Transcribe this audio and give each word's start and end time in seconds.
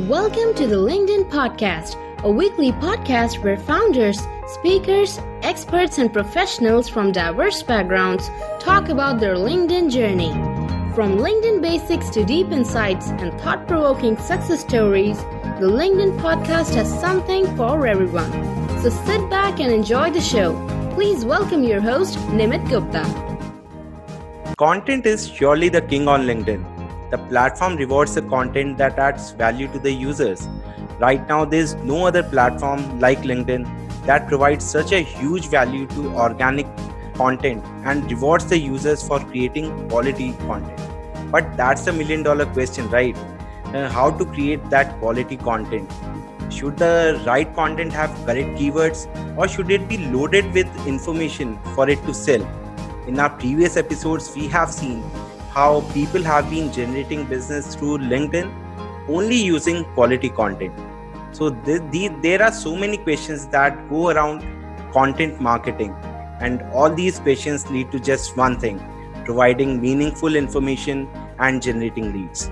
Welcome 0.00 0.54
to 0.56 0.66
the 0.66 0.74
LinkedIn 0.74 1.30
Podcast, 1.30 1.94
a 2.24 2.28
weekly 2.30 2.72
podcast 2.72 3.42
where 3.44 3.56
founders, 3.56 4.20
speakers, 4.48 5.20
experts, 5.42 5.98
and 5.98 6.12
professionals 6.12 6.88
from 6.88 7.12
diverse 7.12 7.62
backgrounds 7.62 8.28
talk 8.58 8.88
about 8.88 9.20
their 9.20 9.36
LinkedIn 9.36 9.92
journey. 9.92 10.32
From 10.96 11.18
LinkedIn 11.18 11.62
basics 11.62 12.10
to 12.10 12.24
deep 12.24 12.50
insights 12.50 13.10
and 13.10 13.32
thought 13.40 13.68
provoking 13.68 14.16
success 14.16 14.62
stories, 14.62 15.16
the 15.60 15.70
LinkedIn 15.70 16.18
Podcast 16.18 16.74
has 16.74 16.90
something 17.00 17.46
for 17.56 17.86
everyone. 17.86 18.32
So 18.82 18.90
sit 18.90 19.30
back 19.30 19.60
and 19.60 19.72
enjoy 19.72 20.10
the 20.10 20.20
show. 20.20 20.52
Please 20.94 21.24
welcome 21.24 21.62
your 21.62 21.80
host, 21.80 22.18
Nimit 22.30 22.68
Gupta. 22.68 23.04
Content 24.58 25.06
is 25.06 25.28
surely 25.28 25.68
the 25.68 25.82
king 25.82 26.08
on 26.08 26.26
LinkedIn 26.26 26.73
the 27.14 27.18
platform 27.32 27.76
rewards 27.76 28.14
the 28.18 28.22
content 28.22 28.76
that 28.78 28.98
adds 28.98 29.30
value 29.42 29.68
to 29.68 29.78
the 29.78 29.92
users. 29.92 30.48
Right 30.98 31.28
now, 31.28 31.44
there's 31.44 31.74
no 31.90 32.06
other 32.06 32.22
platform 32.22 32.98
like 32.98 33.20
LinkedIn 33.30 33.66
that 34.06 34.26
provides 34.28 34.64
such 34.64 34.92
a 34.92 35.00
huge 35.00 35.46
value 35.46 35.86
to 35.98 36.08
organic 36.24 36.66
content 37.14 37.64
and 37.84 38.10
rewards 38.10 38.46
the 38.46 38.58
users 38.58 39.06
for 39.06 39.20
creating 39.20 39.68
quality 39.88 40.32
content. 40.48 40.80
But 41.30 41.56
that's 41.56 41.84
the 41.84 41.92
million 41.92 42.24
dollar 42.24 42.46
question, 42.46 42.90
right? 42.90 43.16
Uh, 43.66 43.88
how 43.88 44.10
to 44.10 44.24
create 44.24 44.68
that 44.70 44.98
quality 44.98 45.36
content? 45.36 45.90
Should 46.50 46.76
the 46.78 47.22
right 47.26 47.54
content 47.54 47.92
have 47.92 48.10
correct 48.26 48.58
keywords 48.58 49.06
or 49.36 49.48
should 49.48 49.70
it 49.70 49.88
be 49.88 49.98
loaded 49.98 50.52
with 50.52 50.86
information 50.86 51.58
for 51.76 51.88
it 51.88 52.04
to 52.06 52.14
sell? 52.14 52.42
In 53.06 53.20
our 53.20 53.30
previous 53.30 53.76
episodes, 53.76 54.34
we 54.34 54.48
have 54.48 54.70
seen 54.72 55.02
how 55.54 55.82
people 55.92 56.22
have 56.22 56.50
been 56.50 56.72
generating 56.72 57.24
business 57.24 57.74
through 57.74 57.98
LinkedIn 57.98 58.52
only 59.08 59.36
using 59.36 59.84
quality 59.94 60.28
content. 60.28 60.74
So 61.32 61.50
the, 61.50 61.78
the, 61.90 62.08
there 62.22 62.42
are 62.42 62.52
so 62.52 62.74
many 62.74 62.96
questions 62.96 63.46
that 63.48 63.88
go 63.88 64.08
around 64.10 64.42
content 64.92 65.40
marketing, 65.40 65.92
and 66.40 66.62
all 66.72 66.92
these 66.92 67.18
questions 67.18 67.70
lead 67.70 67.92
to 67.92 68.00
just 68.00 68.36
one 68.36 68.58
thing: 68.58 68.80
providing 69.24 69.80
meaningful 69.80 70.36
information 70.36 71.08
and 71.38 71.62
generating 71.62 72.12
leads. 72.12 72.50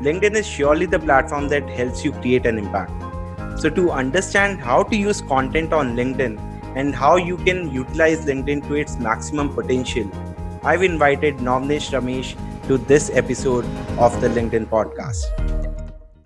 LinkedIn 0.00 0.34
is 0.34 0.46
surely 0.46 0.86
the 0.86 0.98
platform 0.98 1.48
that 1.48 1.68
helps 1.70 2.04
you 2.04 2.12
create 2.12 2.44
an 2.44 2.58
impact. 2.58 2.92
So 3.60 3.70
to 3.70 3.90
understand 3.92 4.60
how 4.60 4.82
to 4.82 4.96
use 4.96 5.20
content 5.20 5.72
on 5.72 5.94
LinkedIn 5.96 6.76
and 6.76 6.94
how 6.94 7.16
you 7.16 7.36
can 7.36 7.70
utilize 7.70 8.24
LinkedIn 8.26 8.66
to 8.68 8.74
its 8.74 8.98
maximum 8.98 9.54
potential, 9.54 10.10
I've 10.64 10.84
invited 10.84 11.38
Novnish 11.38 11.90
Ramesh 11.90 12.36
to 12.68 12.78
this 12.78 13.10
episode 13.12 13.64
of 13.98 14.20
the 14.20 14.28
LinkedIn 14.28 14.68
podcast. 14.68 15.24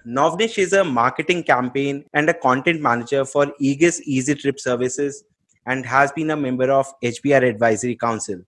Novnish 0.07 0.59
is 0.59 0.75
a 0.75 0.85
marketing 0.85 1.43
campaign 1.43 2.05
and 2.13 2.29
a 2.29 2.35
content 2.35 2.83
manager 2.83 3.25
for 3.25 3.51
Aegis 3.59 4.03
Easy 4.03 4.35
Trip 4.35 4.61
Services 4.61 5.25
and 5.65 5.87
has 5.87 6.13
been 6.13 6.29
a 6.33 6.37
member 6.37 6.71
of 6.71 6.87
HBR 7.03 7.49
Advisory 7.49 7.97
Council. 7.97 8.43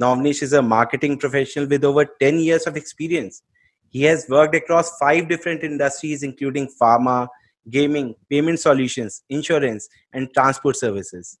Novnish 0.00 0.42
is 0.42 0.54
a 0.54 0.62
marketing 0.62 1.18
professional 1.18 1.66
with 1.66 1.84
over 1.84 2.06
10 2.06 2.38
years 2.38 2.66
of 2.66 2.78
experience. 2.78 3.42
He 3.90 4.04
has 4.04 4.24
worked 4.30 4.54
across 4.54 4.96
five 4.96 5.28
different 5.28 5.62
industries, 5.62 6.22
including 6.22 6.70
pharma, 6.80 7.28
gaming, 7.68 8.14
payment 8.30 8.60
solutions, 8.60 9.24
insurance, 9.28 9.90
and 10.14 10.32
transport 10.32 10.76
services. 10.76 11.38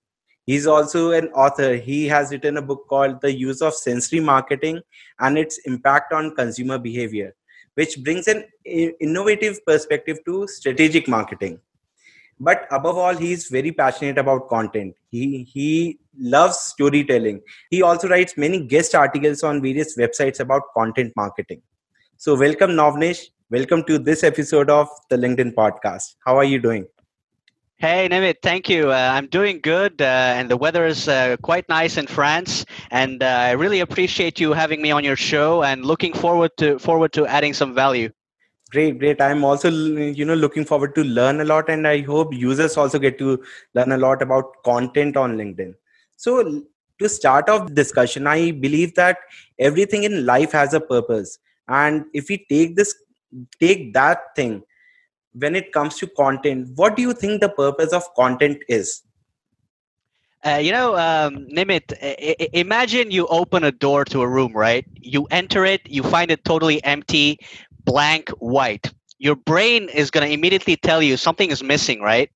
He's 0.48 0.66
also 0.66 1.10
an 1.10 1.28
author. 1.34 1.74
He 1.76 2.06
has 2.06 2.30
written 2.30 2.56
a 2.56 2.62
book 2.62 2.86
called 2.88 3.20
The 3.20 3.30
Use 3.30 3.60
of 3.60 3.74
Sensory 3.74 4.18
Marketing 4.18 4.80
and 5.20 5.36
Its 5.36 5.58
Impact 5.66 6.14
on 6.14 6.34
Consumer 6.34 6.78
Behavior, 6.78 7.34
which 7.74 8.02
brings 8.02 8.28
an 8.28 8.44
innovative 8.64 9.62
perspective 9.66 10.20
to 10.24 10.48
strategic 10.48 11.06
marketing. 11.06 11.60
But 12.40 12.66
above 12.70 12.96
all, 12.96 13.14
he's 13.14 13.48
very 13.48 13.72
passionate 13.72 14.16
about 14.16 14.48
content. 14.48 14.94
He, 15.10 15.42
he 15.42 15.98
loves 16.18 16.58
storytelling. 16.58 17.42
He 17.68 17.82
also 17.82 18.08
writes 18.08 18.38
many 18.38 18.64
guest 18.64 18.94
articles 18.94 19.42
on 19.42 19.60
various 19.60 19.98
websites 19.98 20.40
about 20.40 20.62
content 20.74 21.12
marketing. 21.14 21.60
So, 22.16 22.34
welcome, 22.34 22.70
Novnish. 22.70 23.26
Welcome 23.50 23.84
to 23.84 23.98
this 23.98 24.24
episode 24.24 24.70
of 24.70 24.88
the 25.10 25.16
LinkedIn 25.16 25.52
podcast. 25.52 26.14
How 26.24 26.38
are 26.38 26.44
you 26.44 26.58
doing? 26.58 26.86
Hey, 27.80 28.08
Nimit, 28.08 28.38
thank 28.42 28.68
you. 28.68 28.90
Uh, 28.90 29.10
I'm 29.14 29.28
doing 29.28 29.60
good, 29.60 30.02
uh, 30.02 30.34
and 30.36 30.50
the 30.50 30.56
weather 30.56 30.84
is 30.84 31.06
uh, 31.06 31.36
quite 31.42 31.68
nice 31.68 31.96
in 31.96 32.08
France. 32.08 32.66
And 32.90 33.22
uh, 33.22 33.26
I 33.26 33.52
really 33.52 33.78
appreciate 33.78 34.40
you 34.40 34.52
having 34.52 34.82
me 34.82 34.90
on 34.90 35.04
your 35.04 35.14
show, 35.14 35.62
and 35.62 35.84
looking 35.84 36.12
forward 36.12 36.50
to 36.56 36.80
forward 36.80 37.12
to 37.12 37.24
adding 37.28 37.54
some 37.54 37.76
value. 37.76 38.10
Great, 38.72 38.98
great. 38.98 39.20
I'm 39.20 39.44
also, 39.44 39.70
you 39.70 40.24
know, 40.24 40.34
looking 40.34 40.64
forward 40.64 40.96
to 40.96 41.04
learn 41.04 41.40
a 41.40 41.44
lot, 41.44 41.70
and 41.70 41.86
I 41.86 42.00
hope 42.00 42.34
users 42.34 42.76
also 42.76 42.98
get 42.98 43.16
to 43.18 43.40
learn 43.74 43.92
a 43.92 43.96
lot 43.96 44.22
about 44.22 44.60
content 44.64 45.16
on 45.16 45.36
LinkedIn. 45.36 45.74
So, 46.16 46.64
to 46.98 47.08
start 47.08 47.48
off 47.48 47.68
the 47.68 47.74
discussion, 47.74 48.26
I 48.26 48.50
believe 48.50 48.96
that 48.96 49.18
everything 49.60 50.02
in 50.02 50.26
life 50.26 50.50
has 50.50 50.74
a 50.74 50.80
purpose, 50.80 51.38
and 51.68 52.06
if 52.12 52.28
we 52.28 52.44
take 52.50 52.74
this, 52.74 52.92
take 53.60 53.94
that 53.94 54.34
thing 54.34 54.64
when 55.32 55.54
it 55.54 55.72
comes 55.72 55.96
to 55.96 56.06
content 56.06 56.68
what 56.76 56.96
do 56.96 57.02
you 57.02 57.12
think 57.12 57.40
the 57.40 57.48
purpose 57.48 57.92
of 57.92 58.02
content 58.14 58.58
is 58.68 59.02
uh, 60.44 60.56
you 60.62 60.72
know, 60.72 60.96
um, 60.96 61.46
Nimit, 61.54 61.92
I- 62.02 62.48
imagine 62.52 63.10
you 63.10 63.26
open 63.26 63.64
a 63.64 63.72
door 63.72 64.04
to 64.06 64.22
a 64.22 64.28
room, 64.28 64.52
right? 64.54 64.84
You 65.00 65.26
enter 65.30 65.64
it, 65.64 65.80
you 65.86 66.02
find 66.02 66.30
it 66.30 66.44
totally 66.44 66.82
empty, 66.84 67.38
blank, 67.84 68.30
white. 68.38 68.92
Your 69.18 69.36
brain 69.36 69.88
is 69.88 70.10
going 70.10 70.26
to 70.26 70.32
immediately 70.32 70.76
tell 70.76 71.02
you 71.02 71.16
something 71.16 71.50
is 71.50 71.62
missing, 71.62 72.00
right? 72.00 72.30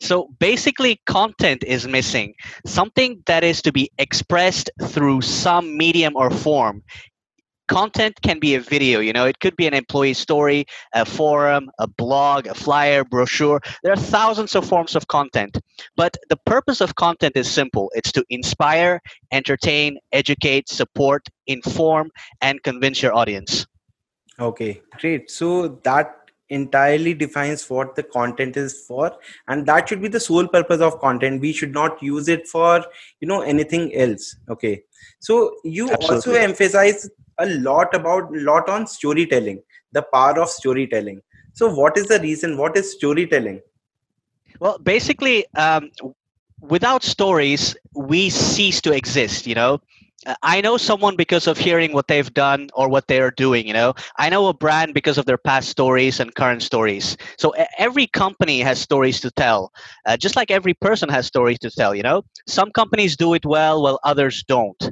So 0.00 0.28
basically, 0.38 1.00
content 1.06 1.64
is 1.64 1.86
missing. 1.86 2.34
Something 2.66 3.22
that 3.26 3.44
is 3.44 3.62
to 3.62 3.72
be 3.72 3.90
expressed 3.98 4.70
through 4.82 5.22
some 5.22 5.76
medium 5.76 6.16
or 6.16 6.30
form 6.30 6.82
content 7.68 8.20
can 8.22 8.38
be 8.38 8.54
a 8.54 8.60
video 8.60 9.00
you 9.00 9.12
know? 9.12 9.26
It 9.26 9.40
could 9.40 9.56
be 9.56 9.66
an 9.66 9.74
employee 9.74 10.14
story 10.14 10.66
a 10.94 11.04
forum 11.04 11.70
a 11.78 11.86
blog 11.86 12.46
a 12.46 12.54
flyer 12.54 13.04
brochure. 13.04 13.60
There 13.82 13.92
are 13.92 13.96
thousands 13.96 14.54
of 14.54 14.66
forms 14.66 14.96
of 14.96 15.08
content. 15.08 15.58
But 15.96 16.16
the 16.28 16.38
purpose 16.46 16.80
of 16.80 16.94
content 16.96 17.36
is 17.36 17.50
simple. 17.50 17.90
It's 17.94 18.12
to 18.12 18.24
inspire 18.30 19.00
entertain 19.32 19.98
educate 20.12 20.68
support 20.68 21.28
inform 21.46 22.10
and 22.40 22.62
convince 22.62 23.02
your 23.02 23.14
audience. 23.14 23.66
Okay 24.40 24.80
great. 25.00 25.30
So 25.30 25.80
that 25.84 26.14
entirely 26.50 27.12
defines 27.12 27.68
what 27.68 27.94
the 27.94 28.02
content 28.02 28.56
is 28.56 28.84
for 28.86 29.14
and 29.48 29.66
that 29.66 29.88
should 29.88 30.00
be 30.00 30.08
the 30.08 30.20
sole 30.20 30.48
purpose 30.48 30.80
of 30.80 30.98
content. 31.00 31.40
We 31.40 31.52
should 31.52 31.72
not 31.72 32.02
use 32.02 32.28
it 32.28 32.48
for 32.48 32.84
you 33.20 33.28
know 33.28 33.42
anything 33.42 33.94
else. 33.94 34.36
Okay. 34.48 34.82
So 35.20 35.56
you 35.64 35.90
Absolutely. 35.90 36.14
also 36.14 36.32
emphasize 36.32 37.10
a 37.38 37.46
lot 37.68 37.94
about 37.94 38.30
lot 38.32 38.68
on 38.68 38.86
storytelling 38.86 39.60
the 39.92 40.02
power 40.14 40.40
of 40.40 40.48
storytelling 40.48 41.20
so 41.52 41.72
what 41.80 41.96
is 41.96 42.06
the 42.08 42.20
reason 42.20 42.56
what 42.56 42.76
is 42.76 42.92
storytelling 42.92 43.60
well 44.60 44.78
basically 44.78 45.46
um, 45.56 45.90
without 46.60 47.02
stories 47.02 47.76
we 47.94 48.28
cease 48.30 48.80
to 48.80 48.92
exist 48.92 49.46
you 49.46 49.54
know 49.54 49.80
I 50.42 50.60
know 50.60 50.76
someone 50.76 51.16
because 51.16 51.46
of 51.46 51.58
hearing 51.58 51.92
what 51.92 52.08
they've 52.08 52.32
done 52.34 52.70
or 52.74 52.88
what 52.88 53.06
they're 53.06 53.30
doing, 53.30 53.66
you 53.68 53.72
know. 53.72 53.94
I 54.18 54.28
know 54.28 54.48
a 54.48 54.52
brand 54.52 54.92
because 54.92 55.16
of 55.16 55.26
their 55.26 55.38
past 55.38 55.68
stories 55.68 56.18
and 56.18 56.34
current 56.34 56.62
stories. 56.62 57.16
So 57.38 57.54
every 57.78 58.08
company 58.08 58.60
has 58.60 58.80
stories 58.80 59.20
to 59.20 59.30
tell, 59.30 59.72
uh, 60.06 60.16
just 60.16 60.34
like 60.34 60.50
every 60.50 60.74
person 60.74 61.08
has 61.08 61.26
stories 61.26 61.60
to 61.60 61.70
tell, 61.70 61.94
you 61.94 62.02
know. 62.02 62.24
Some 62.48 62.72
companies 62.72 63.16
do 63.16 63.32
it 63.34 63.46
well 63.46 63.82
while 63.82 64.00
others 64.02 64.42
don't 64.42 64.90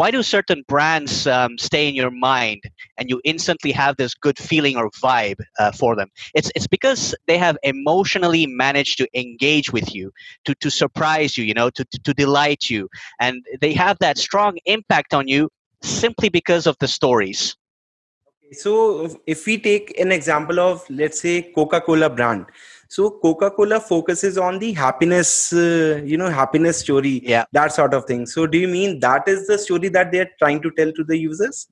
why 0.00 0.10
do 0.10 0.22
certain 0.22 0.64
brands 0.66 1.26
um, 1.26 1.58
stay 1.58 1.86
in 1.86 1.94
your 1.94 2.10
mind 2.10 2.62
and 2.96 3.10
you 3.10 3.20
instantly 3.22 3.70
have 3.70 3.98
this 3.98 4.14
good 4.14 4.38
feeling 4.38 4.74
or 4.74 4.90
vibe 4.92 5.40
uh, 5.58 5.72
for 5.72 5.94
them? 5.94 6.08
It's 6.32 6.50
it's 6.56 6.66
because 6.66 7.14
they 7.26 7.36
have 7.36 7.58
emotionally 7.62 8.46
managed 8.46 8.96
to 9.00 9.06
engage 9.12 9.68
with 9.74 9.94
you 9.94 10.10
to 10.46 10.54
to 10.62 10.70
surprise 10.70 11.36
you 11.36 11.44
you 11.44 11.52
know 11.52 11.68
to, 11.68 11.84
to, 12.06 12.14
delight 12.14 12.70
you. 12.70 12.88
And 13.20 13.44
they 13.60 13.74
have 13.74 13.98
that 13.98 14.16
strong 14.16 14.56
impact 14.64 15.12
on 15.12 15.28
you 15.28 15.50
simply 15.82 16.30
because 16.30 16.66
of 16.66 16.76
the 16.80 16.88
stories. 16.88 17.54
So 18.52 18.70
if 19.26 19.44
we 19.44 19.58
take 19.58 19.86
an 20.00 20.12
example 20.12 20.60
of 20.60 20.88
let's 20.88 21.20
say 21.20 21.52
coca-cola 21.54 22.08
brand 22.08 22.46
so 22.90 23.08
coca-cola 23.08 23.78
focuses 23.78 24.36
on 24.36 24.58
the 24.58 24.72
happiness 24.72 25.52
uh, 25.52 26.00
you 26.04 26.16
know 26.16 26.28
happiness 26.28 26.80
story 26.80 27.20
yeah. 27.24 27.44
that 27.52 27.72
sort 27.72 27.94
of 27.94 28.04
thing. 28.04 28.26
So 28.26 28.48
do 28.48 28.58
you 28.58 28.66
mean 28.66 28.98
that 29.00 29.28
is 29.28 29.46
the 29.46 29.58
story 29.58 29.88
that 29.90 30.10
they're 30.10 30.30
trying 30.40 30.60
to 30.62 30.72
tell 30.72 30.92
to 30.92 31.04
the 31.04 31.16
users? 31.16 31.68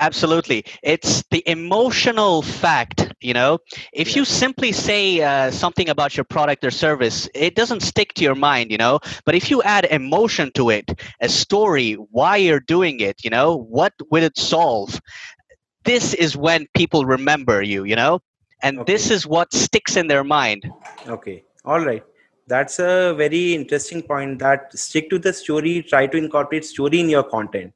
Absolutely. 0.00 0.64
It's 0.82 1.22
the 1.30 1.44
emotional 1.46 2.42
fact 2.42 3.12
you 3.20 3.32
know? 3.32 3.58
If 3.92 4.08
yeah. 4.08 4.16
you 4.16 4.24
simply 4.24 4.72
say 4.72 5.22
uh, 5.22 5.52
something 5.52 5.88
about 5.88 6.16
your 6.16 6.24
product 6.24 6.64
or 6.64 6.72
service 6.72 7.28
it 7.32 7.54
doesn't 7.54 7.82
stick 7.82 8.12
to 8.14 8.24
your 8.24 8.34
mind 8.34 8.72
you 8.72 8.76
know? 8.76 8.98
But 9.24 9.36
if 9.36 9.52
you 9.52 9.62
add 9.62 9.84
emotion 9.84 10.50
to 10.54 10.70
it 10.70 11.00
a 11.20 11.28
story 11.28 11.92
why 12.10 12.38
you're 12.38 12.66
doing 12.74 12.98
it 12.98 13.22
you 13.22 13.30
know? 13.30 13.56
What 13.56 13.92
will 14.10 14.24
it 14.24 14.36
solve? 14.36 15.00
This 15.84 16.12
is 16.12 16.36
when 16.36 16.66
people 16.74 17.04
remember 17.04 17.62
you 17.62 17.84
you 17.84 17.94
know 17.94 18.18
and 18.64 18.80
Okay. 18.80 18.92
this 18.92 19.10
is 19.16 19.26
what 19.36 19.52
sticks 19.64 19.96
in 20.02 20.08
their 20.12 20.24
mind 20.24 20.66
Okay. 21.16 21.36
All 21.64 21.80
right. 21.84 22.02
That's 22.52 22.78
a 22.78 23.14
very 23.16 23.54
interesting 23.54 24.00
point 24.02 24.38
that 24.40 24.72
stick 24.78 25.08
to 25.10 25.18
the 25.18 25.32
story, 25.32 25.82
try 25.82 26.06
to 26.06 26.18
incorporate 26.22 26.64
story 26.70 27.00
in 27.00 27.08
your 27.08 27.22
content. 27.22 27.72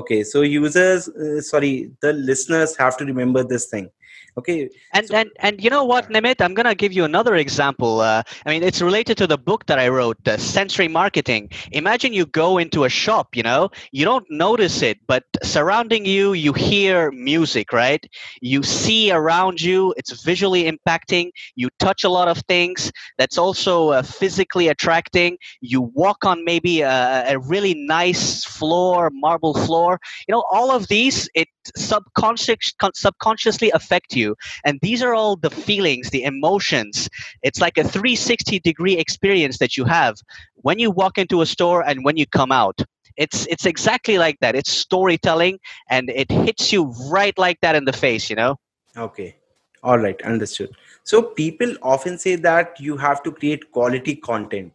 Okay. 0.00 0.18
So 0.24 0.42
users, 0.42 1.08
uh, 1.08 1.40
sorry, 1.40 1.90
the 2.02 2.12
listeners 2.12 2.76
have 2.76 2.98
to 2.98 3.04
remember 3.06 3.42
this 3.52 3.66
thing. 3.66 3.88
Okay. 4.38 4.70
And 4.92 5.06
So- 5.06 5.14
and 5.14 5.30
and 5.40 5.62
you 5.62 5.70
know 5.70 5.84
what, 5.84 6.08
Nimit? 6.10 6.40
I'm 6.40 6.54
gonna 6.54 6.74
give 6.74 6.92
you 6.92 7.04
another 7.04 7.34
example. 7.36 8.00
Uh, 8.00 8.22
I 8.46 8.50
mean, 8.50 8.62
it's 8.62 8.80
related 8.80 9.16
to 9.18 9.26
the 9.26 9.36
book 9.38 9.66
that 9.66 9.78
I 9.78 9.88
wrote, 9.88 10.18
uh, 10.26 10.36
Sensory 10.38 10.88
Marketing. 10.88 11.50
Imagine 11.72 12.12
you 12.12 12.26
go 12.26 12.58
into 12.58 12.84
a 12.84 12.88
shop. 12.88 13.36
You 13.36 13.42
know, 13.42 13.70
you 13.92 14.04
don't 14.04 14.26
notice 14.30 14.82
it, 14.82 14.98
but 15.06 15.24
surrounding 15.42 16.04
you, 16.06 16.32
you 16.32 16.52
hear 16.52 17.10
music, 17.12 17.72
right? 17.72 18.04
You 18.40 18.62
see 18.62 19.10
around 19.10 19.60
you. 19.60 19.94
It's 19.96 20.22
visually 20.22 20.70
impacting. 20.70 21.30
You 21.56 21.68
touch 21.78 22.04
a 22.04 22.08
lot 22.08 22.28
of 22.28 22.38
things. 22.48 22.90
That's 23.18 23.38
also 23.38 23.90
uh, 23.90 24.02
physically 24.02 24.68
attracting. 24.68 25.38
You 25.60 25.90
walk 25.94 26.24
on 26.24 26.44
maybe 26.44 26.80
a, 26.82 27.24
a 27.34 27.38
really 27.38 27.74
nice 27.74 28.44
floor, 28.44 29.10
marble 29.12 29.54
floor. 29.54 29.98
You 30.28 30.32
know, 30.34 30.44
all 30.50 30.70
of 30.70 30.88
these 30.88 31.28
it 31.34 31.48
subconscious 31.76 32.72
subconsciously 32.94 33.70
affect 33.72 34.16
you 34.16 34.34
and 34.64 34.78
these 34.82 35.02
are 35.02 35.14
all 35.14 35.36
the 35.36 35.50
feelings 35.50 36.10
the 36.10 36.22
emotions 36.24 37.08
it's 37.42 37.60
like 37.60 37.76
a 37.76 37.84
360 37.84 38.60
degree 38.60 38.96
experience 38.96 39.58
that 39.58 39.76
you 39.76 39.84
have 39.84 40.16
when 40.56 40.78
you 40.78 40.90
walk 40.90 41.18
into 41.18 41.42
a 41.42 41.46
store 41.46 41.86
and 41.86 42.04
when 42.04 42.16
you 42.16 42.26
come 42.26 42.50
out 42.50 42.80
it's 43.16 43.46
it's 43.46 43.66
exactly 43.66 44.16
like 44.18 44.38
that 44.40 44.54
it's 44.54 44.72
storytelling 44.72 45.58
and 45.90 46.08
it 46.10 46.30
hits 46.30 46.72
you 46.72 46.92
right 47.10 47.36
like 47.38 47.58
that 47.60 47.76
in 47.76 47.84
the 47.84 47.92
face 47.92 48.30
you 48.30 48.36
know 48.36 48.56
Okay. 48.96 49.36
All 49.82 49.98
right. 49.98 50.20
Understood. 50.22 50.76
So 51.04 51.22
people 51.22 51.74
often 51.82 52.18
say 52.18 52.36
that 52.36 52.78
you 52.80 52.96
have 52.96 53.22
to 53.22 53.32
create 53.32 53.70
quality 53.72 54.16
content. 54.16 54.72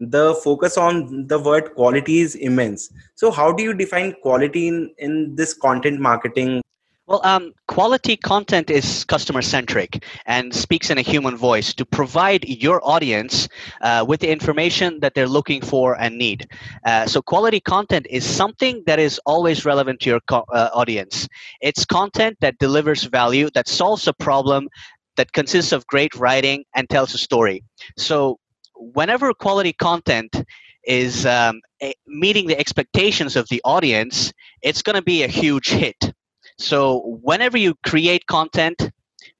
The 0.00 0.34
focus 0.44 0.78
on 0.78 1.26
the 1.26 1.38
word 1.38 1.74
quality 1.74 2.20
is 2.20 2.34
immense. 2.36 2.92
So 3.16 3.30
how 3.30 3.52
do 3.52 3.62
you 3.62 3.74
define 3.74 4.14
quality 4.22 4.68
in, 4.68 4.94
in 4.98 5.34
this 5.34 5.54
content 5.54 6.00
marketing? 6.00 6.62
Well, 7.08 7.22
um, 7.24 7.54
quality 7.68 8.18
content 8.18 8.68
is 8.68 9.02
customer 9.06 9.40
centric 9.40 10.04
and 10.26 10.54
speaks 10.54 10.90
in 10.90 10.98
a 10.98 11.00
human 11.00 11.38
voice 11.38 11.72
to 11.72 11.86
provide 11.86 12.44
your 12.46 12.86
audience 12.86 13.48
uh, 13.80 14.04
with 14.06 14.20
the 14.20 14.28
information 14.30 15.00
that 15.00 15.14
they're 15.14 15.26
looking 15.26 15.62
for 15.62 15.98
and 15.98 16.18
need. 16.18 16.46
Uh, 16.84 17.06
so, 17.06 17.22
quality 17.22 17.60
content 17.60 18.06
is 18.10 18.24
something 18.24 18.82
that 18.84 18.98
is 18.98 19.18
always 19.24 19.64
relevant 19.64 20.00
to 20.00 20.10
your 20.10 20.20
co- 20.28 20.44
uh, 20.52 20.68
audience. 20.74 21.26
It's 21.62 21.86
content 21.86 22.36
that 22.40 22.58
delivers 22.58 23.04
value, 23.04 23.48
that 23.54 23.68
solves 23.68 24.06
a 24.06 24.12
problem, 24.12 24.68
that 25.16 25.32
consists 25.32 25.72
of 25.72 25.86
great 25.86 26.14
writing 26.14 26.64
and 26.74 26.90
tells 26.90 27.14
a 27.14 27.18
story. 27.18 27.64
So, 27.96 28.38
whenever 28.78 29.32
quality 29.34 29.72
content 29.72 30.44
is 30.84 31.26
um, 31.26 31.60
eh, 31.80 31.92
meeting 32.06 32.46
the 32.46 32.58
expectations 32.58 33.36
of 33.36 33.48
the 33.48 33.60
audience, 33.64 34.32
it's 34.62 34.82
going 34.82 34.96
to 34.96 35.02
be 35.02 35.22
a 35.22 35.28
huge 35.28 35.68
hit. 35.68 36.12
So 36.58 37.18
whenever 37.22 37.58
you 37.58 37.74
create 37.86 38.26
content, 38.26 38.90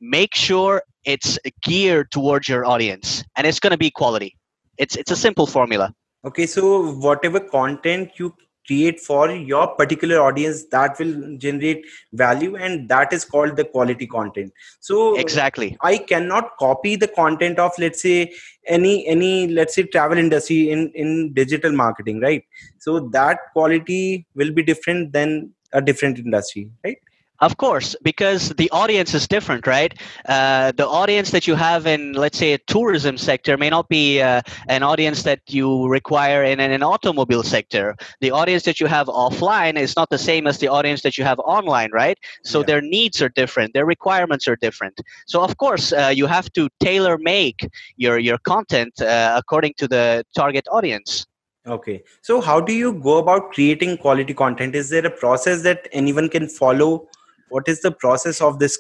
make 0.01 0.35
sure 0.35 0.83
it's 1.05 1.39
geared 1.63 2.11
towards 2.11 2.49
your 2.49 2.65
audience 2.67 3.25
and 3.37 3.47
it's 3.47 3.61
going 3.61 3.73
to 3.73 3.79
be 3.79 3.91
quality. 3.91 4.37
It's 4.77 4.95
it's 4.97 5.11
a 5.11 5.17
simple 5.17 5.47
formula. 5.47 5.93
Okay, 6.25 6.47
so 6.47 6.93
whatever 6.93 7.41
content 7.41 8.11
you 8.17 8.35
create 8.69 9.01
for 9.01 9.31
your 9.31 9.67
particular 9.75 10.21
audience, 10.21 10.65
that 10.77 10.99
will 11.01 11.37
generate 11.39 11.85
value, 12.13 12.55
and 12.57 12.89
that 12.89 13.13
is 13.13 13.25
called 13.25 13.57
the 13.57 13.65
quality 13.65 14.07
content. 14.07 14.53
So 14.81 15.17
Exactly. 15.19 15.77
I 15.83 15.99
cannot 15.99 16.57
copy 16.59 16.95
the 16.95 17.09
content 17.09 17.59
of 17.59 17.73
let's 17.79 18.03
say 18.03 18.33
any 18.67 19.07
any 19.07 19.49
let's 19.49 19.75
say 19.75 19.83
travel 19.85 20.19
industry 20.19 20.71
in 20.71 20.91
in 20.95 21.33
digital 21.33 21.73
marketing, 21.73 22.21
right? 22.21 22.45
So 22.79 23.01
that 23.19 23.39
quality 23.53 24.27
will 24.35 24.53
be 24.53 24.63
different 24.63 25.13
than 25.13 25.53
a 25.73 25.81
different 25.81 26.19
industry, 26.19 26.71
right? 26.85 26.99
Of 27.41 27.57
course, 27.57 27.95
because 28.03 28.49
the 28.49 28.69
audience 28.71 29.15
is 29.15 29.29
different, 29.29 29.65
right? 29.69 29.95
Uh, 30.29 30.73
the 30.73 30.89
audience 30.89 31.31
that 31.31 31.47
you 31.47 31.55
have 31.55 31.87
in, 31.87 32.15
let's 32.15 32.37
say, 32.37 32.53
a 32.55 32.59
tourism 32.59 33.17
sector 33.17 33.57
may 33.57 33.71
not 33.71 33.89
be 33.89 34.21
uh, 34.21 34.43
an 34.67 34.83
audience 34.83 35.23
that 35.23 35.41
you 35.47 35.87
require 35.87 36.43
in 36.43 36.59
an 36.59 36.83
automobile 36.83 37.45
sector. 37.45 37.95
The 38.21 38.33
audience 38.33 38.65
that 38.65 38.81
you 38.81 38.89
have 38.89 39.07
offline 39.07 39.79
is 39.79 39.95
not 39.95 40.11
the 40.11 40.19
same 40.19 40.49
as 40.49 40.59
the 40.59 40.67
audience 40.67 41.03
that 41.03 41.17
you 41.17 41.23
have 41.23 41.39
online, 41.39 41.93
right? 41.93 42.19
So 42.43 42.59
Yeah. 42.59 42.67
their 42.67 42.81
needs 42.81 43.23
are 43.23 43.29
different, 43.29 43.73
their 43.73 43.87
requirements 43.87 44.49
are 44.49 44.57
different. 44.57 45.01
So 45.29 45.41
of 45.41 45.57
course, 45.59 45.93
uh, 45.93 46.11
you 46.13 46.27
have 46.27 46.53
to 46.55 46.69
tailor 46.81 47.19
make 47.19 47.69
your 47.97 48.19
your 48.19 48.39
content 48.39 49.01
uh, 49.01 49.35
according 49.37 49.75
to 49.79 49.87
the 49.87 50.25
target 50.35 50.67
audience. 50.73 51.25
Okay. 51.67 52.03
So 52.23 52.41
how 52.41 52.61
do 52.61 52.73
you 52.73 52.95
go 52.95 53.19
about 53.19 53.53
creating 53.53 53.99
quality 53.99 54.35
content? 54.35 54.75
Is 54.75 54.89
there 54.89 55.07
a 55.07 55.11
process 55.11 55.63
that 55.63 55.89
anyone 55.93 56.29
can 56.29 56.49
follow? 56.49 57.09
What 57.49 57.69
is 57.69 57.81
the 57.81 57.93
process 57.93 58.41
of 58.41 58.59
this 58.59 58.79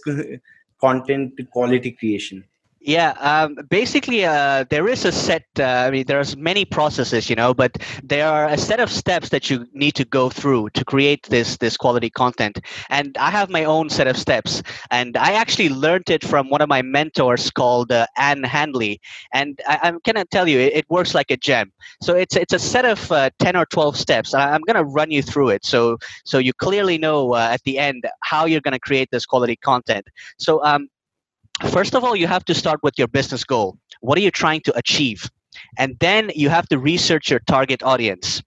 content 0.81 1.41
quality 1.50 1.93
creation? 1.93 2.44
Yeah, 2.81 3.11
um, 3.19 3.57
basically, 3.69 4.25
uh, 4.25 4.65
there 4.71 4.87
is 4.89 5.05
a 5.05 5.11
set. 5.11 5.43
Uh, 5.59 5.65
I 5.65 5.91
mean, 5.91 6.05
there's 6.07 6.37
many 6.37 6.65
processes, 6.65 7.29
you 7.29 7.35
know, 7.35 7.53
but 7.53 7.77
there 8.05 8.29
are 8.29 8.47
a 8.47 8.57
set 8.57 8.79
of 8.79 8.89
steps 8.89 9.31
that 9.31 9.51
you 9.51 9.67
need 9.73 9.97
to 9.97 10.05
go 10.05 10.31
through 10.31 10.71
to 10.71 10.85
create 10.85 11.27
this 11.29 11.57
this 11.57 11.77
quality 11.77 12.09
content. 12.09 12.61
And 12.89 13.17
I 13.19 13.31
have 13.31 13.51
my 13.51 13.65
own 13.65 13.91
set 13.91 14.07
of 14.07 14.17
steps, 14.17 14.63
and 14.93 15.17
I 15.17 15.33
actually 15.33 15.71
learned 15.71 16.09
it 16.09 16.23
from 16.25 16.51
one 16.51 16.61
of 16.63 16.69
my 16.69 16.83
mentors 16.83 17.51
called 17.51 17.91
uh, 17.91 18.07
Ann 18.17 18.45
Handley. 18.45 19.01
And 19.33 19.61
I, 19.67 19.81
I'm 19.83 19.99
gonna 20.05 20.25
tell 20.25 20.49
you, 20.49 20.61
it, 20.61 20.73
it 20.77 20.87
works 20.89 21.15
like 21.15 21.33
a 21.33 21.37
gem. 21.37 21.73
So 22.01 22.15
it's 22.15 22.37
it's 22.37 22.53
a 22.53 22.61
set 22.61 22.85
of 22.85 23.11
uh, 23.11 23.31
ten 23.41 23.57
or 23.57 23.67
twelve 23.67 23.97
steps. 23.97 24.35
I- 24.35 24.55
I'm 24.55 24.63
gonna 24.63 24.85
run 24.85 25.11
you 25.11 25.23
through 25.23 25.49
it, 25.51 25.65
so 25.65 25.99
so 26.25 26.39
you 26.39 26.53
clearly 26.53 26.97
know 26.97 27.35
uh, 27.35 27.49
at 27.51 27.63
the 27.65 27.77
end 27.79 28.05
how 28.23 28.45
you're 28.47 28.61
gonna 28.61 28.79
create 28.79 29.09
this 29.11 29.27
quality 29.27 29.57
content. 29.57 30.07
So 30.39 30.65
um, 30.65 30.89
first 31.67 31.95
of 31.95 32.05
all 32.05 32.15
you 32.15 32.27
have 32.27 32.45
to 32.47 32.55
start 32.55 32.81
with 32.83 32.95
your 32.99 33.09
business 33.09 33.45
goal. 33.45 33.79
What 34.01 34.19
are 34.19 34.21
you 34.23 34.31
trying 34.31 34.61
to 34.63 34.77
achieve? 34.77 35.31
And 35.77 35.97
then 35.99 36.31
you 36.35 36.49
have 36.49 36.69
to 36.69 36.79
research 36.79 37.31
your 37.31 37.41
target 37.41 37.83
audience. 37.83 38.43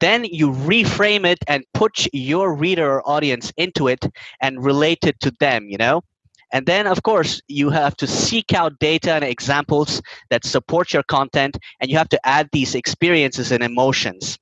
Then 0.00 0.24
you 0.24 0.50
reframe 0.50 1.26
it 1.26 1.38
and 1.46 1.64
put 1.74 2.06
your 2.12 2.54
reader 2.54 2.94
or 2.94 3.08
audience 3.08 3.52
into 3.56 3.88
it 3.88 4.04
and 4.40 4.64
relate 4.64 5.04
it 5.04 5.20
to 5.20 5.32
them 5.40 5.68
you 5.68 5.76
know? 5.76 6.02
And 6.52 6.66
then 6.66 6.86
of 6.86 7.02
course 7.02 7.40
you 7.48 7.70
have 7.70 7.96
to 7.98 8.06
seek 8.06 8.52
out 8.52 8.78
data 8.78 9.12
and 9.12 9.24
examples 9.24 10.02
that 10.30 10.44
support 10.44 10.92
your 10.92 11.04
content 11.04 11.58
and 11.80 11.90
you 11.90 11.96
have 11.98 12.08
to 12.10 12.26
add 12.26 12.48
these 12.52 12.74
experiences 12.74 13.52
and 13.52 13.62
emotions. 13.62 14.38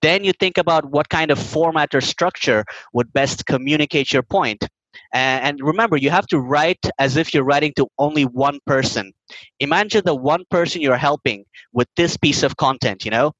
Then 0.00 0.22
you 0.22 0.32
think 0.32 0.58
about 0.58 0.84
what 0.90 1.08
kind 1.08 1.32
of 1.32 1.38
format 1.40 1.92
or 1.94 2.00
structure 2.00 2.64
would 2.92 3.12
best 3.12 3.46
communicate 3.46 4.12
your 4.12 4.22
point 4.22 4.64
and, 5.12 5.60
remember, 5.60 5.96
you 5.96 6.10
have 6.10 6.26
to 6.28 6.38
write 6.38 6.84
as 6.98 7.16
if 7.16 7.32
you're 7.32 7.44
writing 7.44 7.72
to 7.76 7.86
only 7.98 8.24
one 8.24 8.58
person. 8.66 9.12
Imagine 9.60 10.02
the 10.04 10.14
one 10.14 10.44
person 10.50 10.82
you're 10.82 10.96
helping 10.96 11.44
with 11.72 11.88
this 11.96 12.16
piece 12.16 12.42
of 12.42 12.56
content, 12.56 13.04
you 13.04 13.10
know? 13.10 13.32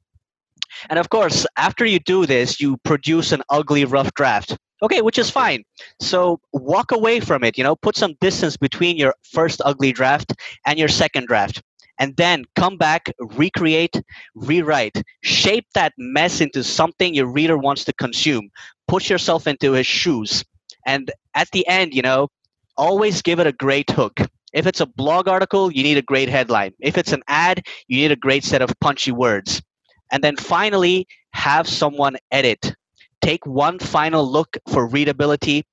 And 0.91 0.99
of 0.99 1.09
course, 1.09 1.47
after 1.57 1.85
you 1.85 1.99
do 1.99 2.27
this, 2.27 2.61
you 2.61 2.77
produce 2.85 3.33
an 3.33 3.43
ugly, 3.51 3.85
rough 3.85 4.13
draft. 4.15 4.57
Okay, 4.81 5.03
which 5.03 5.19
is 5.19 5.29
fine. 5.29 5.65
So 6.01 6.41
walk 6.53 6.93
away 6.93 7.19
from 7.19 7.43
it, 7.43 7.59
you 7.59 7.65
know, 7.65 7.75
put 7.75 7.97
some 7.97 8.15
distance 8.21 8.57
between 8.57 8.97
your 8.97 9.15
first 9.25 9.61
ugly 9.65 9.93
draft 9.93 10.33
and 10.67 10.79
your 10.79 10.89
second 10.89 11.27
draft. 11.27 11.63
And 11.99 12.17
then 12.17 12.45
come 12.55 12.77
back, 12.77 13.13
recreate, 13.19 14.01
rewrite, 14.37 15.03
shape 15.23 15.67
that 15.75 15.95
mess 15.99 16.41
into 16.41 16.63
something 16.63 17.13
your 17.13 17.27
reader 17.27 17.59
wants 17.59 17.85
to 17.87 17.93
consume. 17.93 18.51
Put 18.87 19.11
yourself 19.11 19.49
into 19.49 19.73
his 19.73 19.87
shoes. 19.87 20.45
And 20.87 21.11
at 21.38 21.49
the 21.52 21.66
end, 21.68 21.95
you 21.95 22.02
know, 22.02 22.28
always 22.76 23.23
give 23.23 23.38
it 23.38 23.47
a 23.47 23.52
great 23.52 23.88
hook. 23.90 24.21
If 24.52 24.66
it's 24.66 24.80
a 24.80 24.87
blog 24.87 25.28
article, 25.28 25.71
you 25.71 25.85
need 25.85 25.97
a 25.97 26.02
great 26.02 26.28
headline. 26.28 26.73
If 26.80 26.99
it's 26.99 27.12
an 27.12 27.23
ad, 27.28 27.64
you 27.87 27.97
need 27.97 28.11
a 28.11 28.16
great 28.16 28.42
set 28.42 28.61
of 28.61 28.73
punchy 28.80 29.12
words. 29.12 29.62
And 30.11 30.25
then 30.25 30.37
finally, 30.37 31.07
have 31.35 31.68
someone 31.68 32.16
edit. 32.33 32.75
Take 33.23 33.47
one 33.47 33.78
final 33.78 34.28
look 34.28 34.57
for 34.73 34.88
readability, 34.88 35.64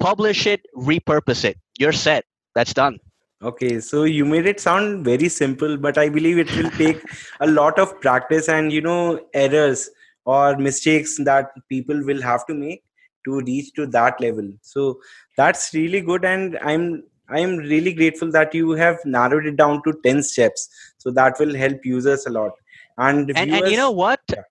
publish 0.00 0.46
it, 0.46 0.60
repurpose 0.76 1.44
it. 1.44 1.56
You're 1.78 1.92
set. 1.92 2.24
That's 2.56 2.74
done. 2.74 2.98
Okay, 3.42 3.78
so 3.80 4.02
you 4.02 4.24
made 4.24 4.46
it 4.46 4.60
sound 4.60 5.04
very 5.04 5.28
simple, 5.28 5.76
but 5.76 5.98
I 5.98 6.08
believe 6.08 6.38
it 6.38 6.56
will 6.56 6.70
take 6.70 7.00
a 7.40 7.46
lot 7.46 7.78
of 7.78 8.00
practice 8.00 8.48
and 8.48 8.72
you 8.72 8.80
know 8.80 9.20
errors 9.34 9.90
or 10.24 10.56
mistakes 10.56 11.16
that 11.18 11.50
people 11.68 12.04
will 12.04 12.22
have 12.22 12.46
to 12.46 12.54
make 12.54 12.82
to 13.24 13.40
reach 13.40 13.72
to 13.74 13.86
that 13.86 14.20
level. 14.20 14.50
So 14.62 15.00
that's 15.36 15.72
really 15.74 16.00
good, 16.00 16.24
and 16.24 16.58
I'm 16.62 17.04
I'm 17.28 17.56
really 17.56 17.92
grateful 17.94 18.30
that 18.32 18.54
you 18.54 18.72
have 18.72 18.98
narrowed 19.04 19.46
it 19.46 19.56
down 19.56 19.82
to 19.84 19.94
ten 20.04 20.22
steps. 20.22 20.68
So 20.98 21.10
that 21.12 21.38
will 21.38 21.54
help 21.54 21.84
users 21.84 22.26
a 22.26 22.30
lot. 22.30 22.52
And 22.98 23.30
and, 23.34 23.50
and 23.50 23.68
you 23.68 23.76
know 23.76 23.90
what 23.90 24.20
Yeah. 24.32 24.42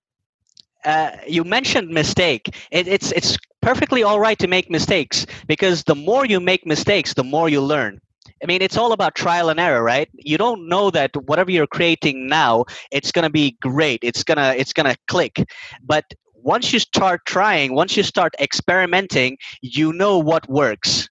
uh, 0.84 1.10
you 1.26 1.44
mentioned 1.44 1.88
mistake 1.88 2.48
it, 2.70 2.86
it's 2.88 3.12
it's 3.12 3.36
perfectly 3.60 4.02
all 4.02 4.20
right 4.20 4.38
to 4.38 4.46
make 4.48 4.70
mistakes 4.70 5.26
because 5.46 5.84
the 5.84 5.94
more 5.94 6.24
you 6.26 6.40
make 6.40 6.66
mistakes 6.66 7.14
the 7.14 7.24
more 7.24 7.48
you 7.48 7.60
learn 7.60 7.98
I 8.42 8.46
mean, 8.46 8.60
it's 8.62 8.76
all 8.76 8.92
about 8.92 9.14
trial 9.14 9.48
and 9.50 9.58
error, 9.60 9.82
right? 9.82 10.08
You 10.14 10.36
don't 10.36 10.68
know 10.68 10.90
that 10.90 11.10
whatever 11.26 11.50
you're 11.50 11.66
creating 11.66 12.26
now, 12.28 12.64
it's 12.90 13.10
gonna 13.10 13.30
be 13.30 13.56
great. 13.60 14.00
It's 14.02 14.22
gonna 14.24 14.54
it's 14.56 14.72
gonna 14.72 14.96
click. 15.08 15.44
But 15.82 16.04
once 16.42 16.72
you 16.72 16.78
start 16.78 17.20
trying, 17.26 17.74
once 17.74 17.96
you 17.96 18.02
start 18.02 18.34
experimenting, 18.40 19.38
you 19.60 19.92
know 19.92 20.18
what 20.18 20.48
works. 20.48 21.08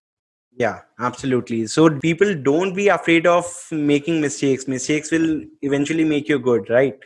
Yeah, 0.57 0.81
absolutely. 0.99 1.67
So 1.67 1.89
people 1.99 2.35
don't 2.35 2.75
be 2.75 2.89
afraid 2.89 3.25
of 3.25 3.45
making 3.71 4.21
mistakes. 4.21 4.67
Mistakes 4.67 5.09
will 5.11 5.43
eventually 5.61 6.03
make 6.03 6.27
you 6.27 6.39
good, 6.39 6.69
right? 6.69 6.97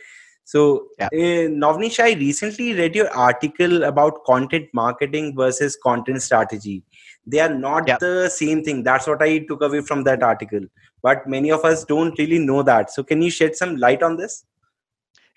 So, 0.44 0.86
yeah. 0.98 1.06
uh, 1.06 1.48
Novnish, 1.62 1.98
I 1.98 2.14
recently 2.14 2.72
read 2.74 2.94
your 2.94 3.10
article 3.10 3.82
about 3.82 4.24
content 4.24 4.68
marketing 4.72 5.34
versus 5.36 5.76
content 5.82 6.22
strategy. 6.22 6.84
They 7.26 7.40
are 7.40 7.52
not 7.52 7.88
yeah. 7.88 7.96
the 7.98 8.28
same 8.28 8.62
thing. 8.62 8.84
That's 8.84 9.08
what 9.08 9.22
I 9.22 9.38
took 9.38 9.62
away 9.62 9.80
from 9.80 10.04
that 10.04 10.22
article. 10.22 10.60
But 11.02 11.28
many 11.28 11.50
of 11.50 11.64
us 11.64 11.84
don't 11.84 12.16
really 12.16 12.38
know 12.38 12.62
that. 12.62 12.92
So, 12.92 13.02
can 13.02 13.22
you 13.22 13.30
shed 13.30 13.56
some 13.56 13.76
light 13.76 14.04
on 14.04 14.16
this? 14.16 14.44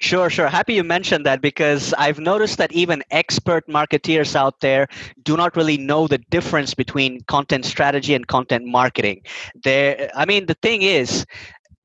Sure, 0.02 0.30
sure. 0.30 0.48
Happy 0.48 0.74
you 0.76 0.84
mentioned 0.84 1.26
that 1.26 1.42
because 1.42 1.94
I've 1.98 2.20
noticed 2.20 2.58
that 2.58 2.72
even 2.72 3.04
expert 3.12 3.68
marketeers 3.68 4.34
out 4.34 4.60
there 4.62 4.88
do 5.24 5.36
not 5.36 5.58
really 5.58 5.78
know 5.78 6.08
the 6.08 6.20
difference 6.30 6.74
between 6.74 7.22
content 7.28 7.66
strategy 7.66 8.14
and 8.14 8.26
content 8.26 8.66
marketing. 8.66 9.22
There, 9.64 10.10
I 10.16 10.26
mean, 10.26 10.46
the 10.46 10.56
thing 10.62 10.84
is, 10.84 11.26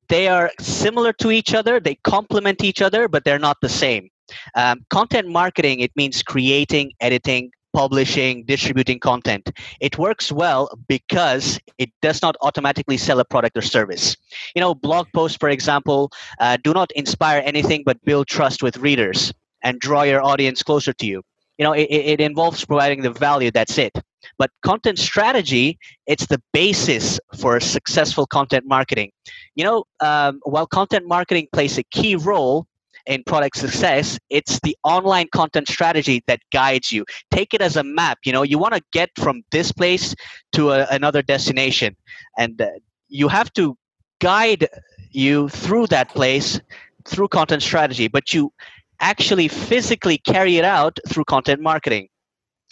they 0.09 0.29
are 0.29 0.53
similar 0.61 1.13
to 1.15 1.33
each 1.33 1.55
other. 1.55 1.81
They 1.81 1.97
complement 2.05 2.63
each 2.63 2.83
other, 2.83 3.09
but 3.09 3.25
they're 3.25 3.39
not 3.39 3.57
the 3.61 3.69
same. 3.69 4.09
Um, 4.55 4.85
content 4.91 5.29
marketing 5.29 5.81
it 5.81 5.91
means 5.97 6.23
creating, 6.23 6.93
editing, 7.01 7.51
publishing, 7.75 8.45
distributing 8.45 8.99
content. 8.99 9.51
It 9.81 9.99
works 9.99 10.33
well 10.33 10.71
because 10.89 11.61
it 11.77 11.91
does 12.01 12.23
not 12.23 12.37
automatically 12.41 12.97
sell 12.97 13.21
a 13.21 13.25
product 13.25 13.59
or 13.59 13.63
service. 13.63 14.17
You 14.55 14.61
know, 14.61 14.75
blog 14.75 15.09
posts, 15.13 15.37
for 15.37 15.51
example, 15.51 16.11
uh, 16.41 16.57
do 16.63 16.73
not 16.73 16.91
inspire 16.93 17.43
anything 17.45 17.83
but 17.85 18.03
build 18.05 18.29
trust 18.29 18.63
with 18.63 18.79
readers 18.79 19.33
and 19.63 19.81
draw 19.81 20.03
your 20.03 20.23
audience 20.23 20.63
closer 20.63 20.93
to 20.95 21.07
you. 21.07 21.23
You 21.59 21.65
know, 21.65 21.73
it, 21.73 21.89
it 21.91 22.21
involves 22.21 22.65
providing 22.65 23.03
the 23.03 23.11
value, 23.11 23.51
that's 23.51 23.77
it. 23.79 23.93
But 24.39 24.51
content 24.63 24.99
strategy, 24.99 25.79
it's 26.07 26.27
the 26.27 26.41
basis 26.53 27.21
for 27.37 27.61
successful 27.61 28.27
content 28.27 28.65
marketing. 28.67 29.11
You 29.55 29.65
know, 29.65 29.85
um, 30.01 30.41
while 30.45 30.67
content 30.67 31.07
marketing 31.07 31.49
plays 31.53 31.79
a 31.79 31.83
key 31.85 32.17
role, 32.17 32.67
in 33.07 33.23
product 33.25 33.57
success 33.57 34.19
it's 34.31 34.61
the 34.61 34.77
online 34.85 35.27
content 35.33 35.69
strategy 35.69 36.23
that 36.27 36.41
guides 36.53 36.91
you 36.91 37.05
take 37.31 37.55
it 37.55 37.61
as 37.61 37.77
a 37.77 37.83
map 37.83 38.19
you 38.25 38.33
know 38.33 38.43
you 38.43 38.59
want 38.59 38.75
to 38.75 38.83
get 38.93 39.11
from 39.17 39.43
this 39.51 39.73
place 39.73 40.15
to 40.53 40.71
a, 40.71 40.87
another 40.91 41.23
destination 41.23 41.97
and 42.39 42.61
uh, 42.61 42.69
you 43.09 43.29
have 43.29 43.53
to 43.53 43.77
guide 44.21 44.67
you 45.11 45.49
through 45.49 45.87
that 45.87 46.09
place 46.11 46.61
through 47.05 47.29
content 47.29 47.63
strategy 47.63 48.09
but 48.09 48.33
you 48.33 48.53
actually 49.01 49.49
physically 49.49 50.19
carry 50.19 50.57
it 50.57 50.65
out 50.65 50.99
through 51.09 51.25
content 51.25 51.61
marketing 51.61 52.09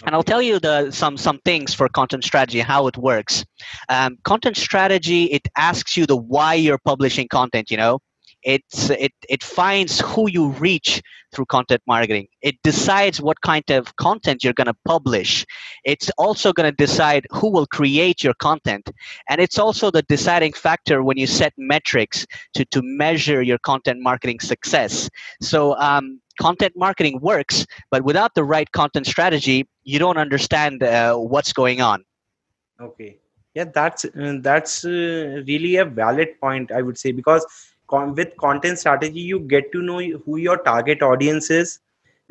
and 0.05 0.15
I'll 0.15 0.23
tell 0.23 0.43
you 0.43 0.59
the 0.59 0.91
some 0.91 1.17
some 1.17 1.39
things 1.45 1.75
for 1.75 1.89
content 1.89 2.25
strategy 2.25 2.61
how 2.61 2.87
it 2.89 2.97
works. 2.97 3.45
Um, 3.89 4.19
content 4.25 4.57
strategy 4.57 5.25
it 5.27 5.47
asks 5.57 5.97
you 5.97 6.07
the 6.07 6.17
why 6.17 6.55
you're 6.55 6.79
publishing 6.85 7.29
content. 7.29 7.71
You 7.71 7.77
know, 7.77 8.01
it's 8.43 8.91
it 8.91 9.13
it 9.29 9.43
finds 9.43 10.01
who 10.01 10.29
you 10.29 10.49
reach 10.49 11.03
through 11.33 11.47
content 11.47 11.83
marketing. 11.87 12.27
It 12.43 12.57
decides 12.63 13.21
what 13.21 13.41
kind 13.41 13.69
of 13.71 13.97
content 13.97 14.45
you're 14.45 14.53
going 14.53 14.67
to 14.67 14.77
publish. 14.85 15.47
It's 15.85 16.11
also 16.19 16.53
going 16.53 16.71
to 16.71 16.77
decide 16.77 17.27
who 17.31 17.51
will 17.51 17.67
create 17.67 18.23
your 18.23 18.35
content. 18.35 18.91
And 19.29 19.41
it's 19.41 19.59
also 19.59 19.91
the 19.91 20.03
deciding 20.03 20.53
factor 20.53 21.03
when 21.03 21.17
you 21.17 21.27
set 21.27 21.53
metrics 21.57 22.27
to 22.55 22.65
to 22.67 22.83
measure 22.83 23.43
your 23.43 23.59
content 23.59 24.01
marketing 24.03 24.41
success. 24.41 25.09
So 25.41 25.77
um, 25.79 26.21
content 26.41 26.73
marketing 26.77 27.21
works 27.21 27.67
but 27.91 28.05
without 28.05 28.35
the 28.35 28.45
right 28.45 28.71
content 28.73 29.07
strategy 29.07 29.69
you 29.85 29.99
don't 29.99 30.17
understand 30.17 30.83
uh, 30.83 31.17
what's 31.17 31.53
going 31.53 31.81
on. 31.81 32.05
Okay. 32.81 33.19
Yeah 33.55 33.67
that's 33.75 34.05
uh, 34.05 34.39
that's 34.41 34.85
uh, 34.85 35.43
really 35.47 35.77
a 35.77 35.85
valid 35.85 36.41
point 36.41 36.73
i 36.73 36.81
would 36.81 36.97
say 36.97 37.13
because 37.13 37.45
con- 37.93 38.15
with 38.15 38.37
content 38.47 38.79
strategy 38.79 39.21
you 39.33 39.41
get 39.55 39.73
to 39.73 39.83
know 39.83 40.01
who 40.27 40.37
your 40.47 40.59
target 40.71 41.03
audience 41.03 41.51
is 41.51 41.81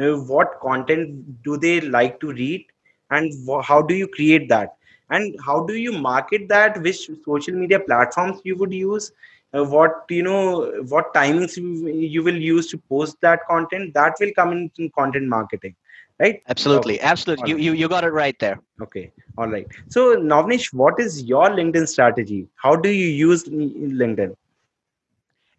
uh, 0.01 0.13
what 0.33 0.59
content 0.61 1.43
do 1.43 1.57
they 1.57 1.79
like 1.81 2.19
to 2.21 2.31
read 2.33 2.65
and 3.11 3.33
wh- 3.47 3.63
how 3.63 3.81
do 3.81 3.95
you 3.95 4.07
create 4.07 4.49
that? 4.49 4.75
And 5.09 5.35
how 5.45 5.65
do 5.65 5.73
you 5.75 5.91
market 5.93 6.47
that? 6.49 6.81
Which 6.81 7.09
social 7.25 7.55
media 7.55 7.79
platforms 7.79 8.41
you 8.43 8.55
would 8.57 8.73
use? 8.73 9.11
Uh, 9.53 9.63
what 9.65 10.05
you 10.09 10.23
know 10.23 10.71
what 10.89 11.13
timings 11.13 11.57
you 11.57 12.23
will 12.23 12.37
use 12.37 12.67
to 12.71 12.77
post 12.89 13.17
that 13.21 13.39
content? 13.49 13.93
That 13.93 14.13
will 14.19 14.31
come 14.35 14.51
in, 14.53 14.71
in 14.77 14.89
content 14.97 15.27
marketing 15.27 15.75
right? 16.19 16.41
Absolutely. 16.47 16.99
Absolutely. 17.01 17.49
You, 17.49 17.57
you 17.57 17.73
you 17.73 17.87
got 17.89 18.03
it 18.03 18.11
right 18.11 18.37
there. 18.39 18.59
Okay. 18.81 19.11
All 19.37 19.47
right 19.47 19.67
so 19.89 20.15
novnish 20.31 20.73
what 20.73 20.99
is 20.99 21.23
your 21.23 21.47
linkedin 21.49 21.87
strategy? 21.87 22.47
How 22.55 22.75
do 22.75 22.89
you 22.89 23.07
use 23.07 23.45
linkedin 23.45 24.35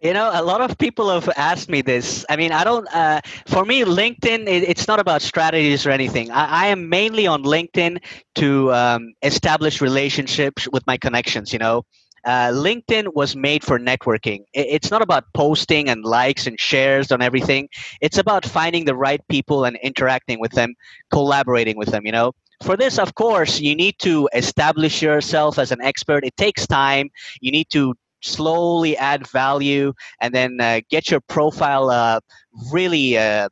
you 0.03 0.13
know, 0.13 0.31
a 0.33 0.43
lot 0.43 0.61
of 0.61 0.77
people 0.79 1.09
have 1.11 1.29
asked 1.37 1.69
me 1.69 1.81
this. 1.81 2.27
I 2.29 2.35
mean, 2.35 2.51
I 2.51 2.65
don't, 2.65 2.93
uh, 2.93 3.21
for 3.47 3.65
me, 3.65 3.83
LinkedIn, 3.85 4.49
it, 4.49 4.65
it's 4.69 4.89
not 4.89 4.99
about 4.99 5.23
strategies 5.23 5.87
or 5.87 5.91
anything. 5.91 6.31
I, 6.33 6.65
I 6.65 6.67
am 6.67 6.89
mainly 6.89 7.29
on 7.29 7.45
LinkedIn 7.45 8.03
to 8.35 8.73
um, 8.73 9.15
establish 9.23 9.81
relationships 9.81 10.69
with 10.73 10.85
my 10.89 10.97
connections, 10.97 11.53
you 11.53 11.61
know. 11.61 11.85
Uh, 12.25 12.51
LinkedIn 12.51 13.15
was 13.15 13.35
made 13.35 13.65
for 13.65 13.79
networking. 13.79 14.45
It's 14.53 14.93
not 14.93 15.03
about 15.03 15.25
posting 15.35 15.89
and 15.89 16.05
likes 16.05 16.47
and 16.47 16.59
shares 16.59 17.11
on 17.11 17.21
everything. 17.21 17.69
It's 18.01 18.19
about 18.19 18.45
finding 18.45 18.85
the 18.85 18.95
right 18.95 19.21
people 19.29 19.65
and 19.65 19.77
interacting 19.83 20.41
with 20.41 20.53
them, 20.53 20.75
collaborating 21.11 21.77
with 21.77 21.89
them, 21.89 22.07
you 22.07 22.13
know 22.13 22.33
for 22.63 22.77
this 22.77 22.99
of 22.99 23.15
course 23.17 23.59
you 23.61 23.75
need 23.75 23.99
to 23.99 24.29
establish 24.35 25.03
yourself 25.03 25.59
as 25.59 25.73
an 25.73 25.81
expert 25.83 26.25
it 26.25 26.37
takes 26.37 26.65
time 26.67 27.11
you 27.41 27.51
need 27.51 27.69
to 27.69 27.93
slowly 28.23 28.97
add 28.97 29.27
value 29.29 29.93
and 30.21 30.35
then 30.35 30.61
uh, 30.61 30.81
get 30.91 31.11
your 31.11 31.21
profile 31.21 31.91
uh, 31.91 32.21
really 32.73 33.19
uh, 33.19 33.49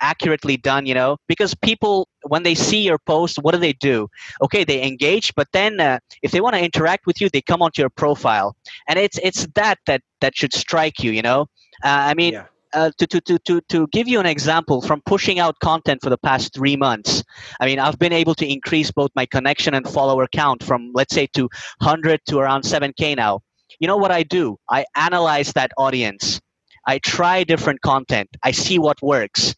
accurately 0.00 0.56
done 0.56 0.86
you 0.86 0.94
know? 0.94 1.16
Because 1.28 1.54
people 1.54 2.08
when 2.26 2.42
they 2.42 2.54
see 2.54 2.82
your 2.82 2.98
post 2.98 3.38
what 3.40 3.52
do 3.52 3.58
they 3.58 3.72
do? 3.74 4.08
Okay 4.42 4.64
they 4.64 4.82
engage 4.86 5.34
but 5.34 5.48
then 5.52 5.80
uh, 5.80 5.98
if 6.22 6.30
they 6.30 6.40
want 6.40 6.54
to 6.54 6.62
interact 6.62 7.06
with 7.06 7.20
you 7.20 7.28
they 7.30 7.40
come 7.40 7.62
onto 7.62 7.80
your 7.80 7.90
profile. 7.90 8.54
And 8.88 8.98
it's 8.98 9.18
it's 9.22 9.46
that 9.54 9.78
that 9.86 10.02
that 10.20 10.36
should 10.36 10.52
strike 10.52 11.02
you 11.02 11.12
you 11.12 11.22
know? 11.22 11.42
Uh, 11.84 12.10
i 12.10 12.14
mean 12.14 12.34
yeah. 12.34 12.46
Uh, 12.74 12.90
to, 12.96 13.06
to, 13.06 13.20
to, 13.20 13.38
to, 13.40 13.60
to 13.68 13.86
give 13.88 14.08
you 14.08 14.18
an 14.18 14.24
example 14.24 14.80
from 14.80 15.02
pushing 15.04 15.38
out 15.38 15.54
content 15.60 16.00
for 16.02 16.08
the 16.08 16.16
past 16.16 16.54
three 16.54 16.74
months 16.74 17.22
i 17.60 17.66
mean 17.66 17.78
i've 17.78 17.98
been 17.98 18.14
able 18.14 18.34
to 18.34 18.50
increase 18.50 18.90
both 18.90 19.10
my 19.14 19.26
connection 19.26 19.74
and 19.74 19.86
follower 19.86 20.26
count 20.32 20.62
from 20.62 20.90
let's 20.94 21.14
say 21.14 21.26
to 21.26 21.42
100 21.80 22.18
to 22.26 22.38
around 22.38 22.62
7k 22.62 23.14
now 23.14 23.42
you 23.82 23.88
know 23.88 23.98
what 23.98 24.12
I 24.12 24.22
do? 24.22 24.58
I 24.70 24.86
analyze 24.96 25.54
that 25.54 25.72
audience. 25.76 26.40
I 26.86 27.00
try 27.00 27.42
different 27.42 27.80
content. 27.82 28.28
I 28.42 28.52
see 28.52 28.78
what 28.78 29.02
works. 29.02 29.56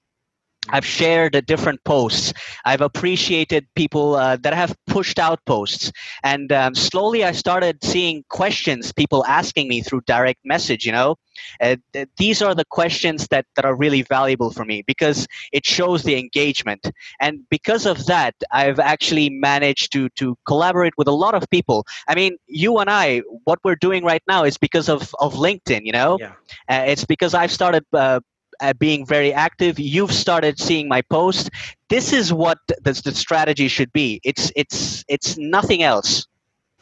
I've 0.71 0.87
shared 0.87 1.45
different 1.47 1.83
posts. 1.85 2.33
I've 2.65 2.81
appreciated 2.81 3.67
people 3.75 4.17
uh, 4.17 4.37
that 4.37 4.55
have 4.55 4.77
pushed 4.87 5.19
out 5.19 5.45
posts. 5.45 5.93
And 6.23 6.53
um, 6.53 6.75
slowly 6.75 7.25
I 7.25 7.33
started 7.33 7.83
seeing 7.85 8.25
questions, 8.31 8.93
people 8.93 9.25
asking 9.27 9.69
me 9.69 9.83
through 9.83 10.03
direct 10.07 10.41
message, 10.45 10.87
you 10.87 10.93
know. 10.93 11.17
Uh, 11.61 11.77
th- 11.93 12.09
these 12.17 12.41
are 12.43 12.55
the 12.55 12.65
questions 12.65 13.27
that, 13.29 13.45
that 13.57 13.65
are 13.65 13.75
really 13.75 14.03
valuable 14.03 14.51
for 14.51 14.65
me 14.65 14.83
because 14.87 15.27
it 15.53 15.67
shows 15.67 16.03
the 16.03 16.17
engagement. 16.19 16.91
And 17.21 17.41
because 17.51 17.87
of 17.87 18.07
that, 18.07 18.35
I've 18.53 18.79
actually 18.79 19.31
managed 19.31 19.93
to, 19.93 20.09
to 20.11 20.37
collaborate 20.47 20.95
with 20.97 21.09
a 21.09 21.13
lot 21.13 21.35
of 21.35 21.49
people. 21.51 21.87
I 22.09 22.15
mean, 22.15 22.37
you 22.47 22.79
and 22.79 22.89
I, 22.89 23.23
what 23.45 23.59
we're 23.65 23.77
doing 23.77 24.05
right 24.05 24.23
now 24.29 24.45
is 24.45 24.57
because 24.57 24.89
of, 24.89 25.15
of 25.19 25.35
LinkedIn, 25.35 25.85
you 25.85 25.93
know. 25.93 26.19
Yeah. 26.21 26.33
Uh, 26.69 26.85
it's 26.87 27.05
because 27.05 27.35
I've 27.35 27.53
started 27.53 27.85
uh, 27.93 28.21
Uh, 28.65 28.73
being 28.79 29.05
very 29.05 29.31
active 29.31 29.79
you've 29.79 30.13
started 30.13 30.59
seeing 30.59 30.89
my 30.89 31.03
post. 31.03 31.51
This 31.91 32.15
is 32.15 32.33
what 32.33 32.59
the, 32.69 32.93
the 33.05 33.15
strategy 33.15 33.69
should 33.69 33.93
be. 33.93 34.23
It's 34.25 34.51
it's 34.57 35.05
it's 35.07 35.37
nothing 35.37 35.83
else. 35.83 36.27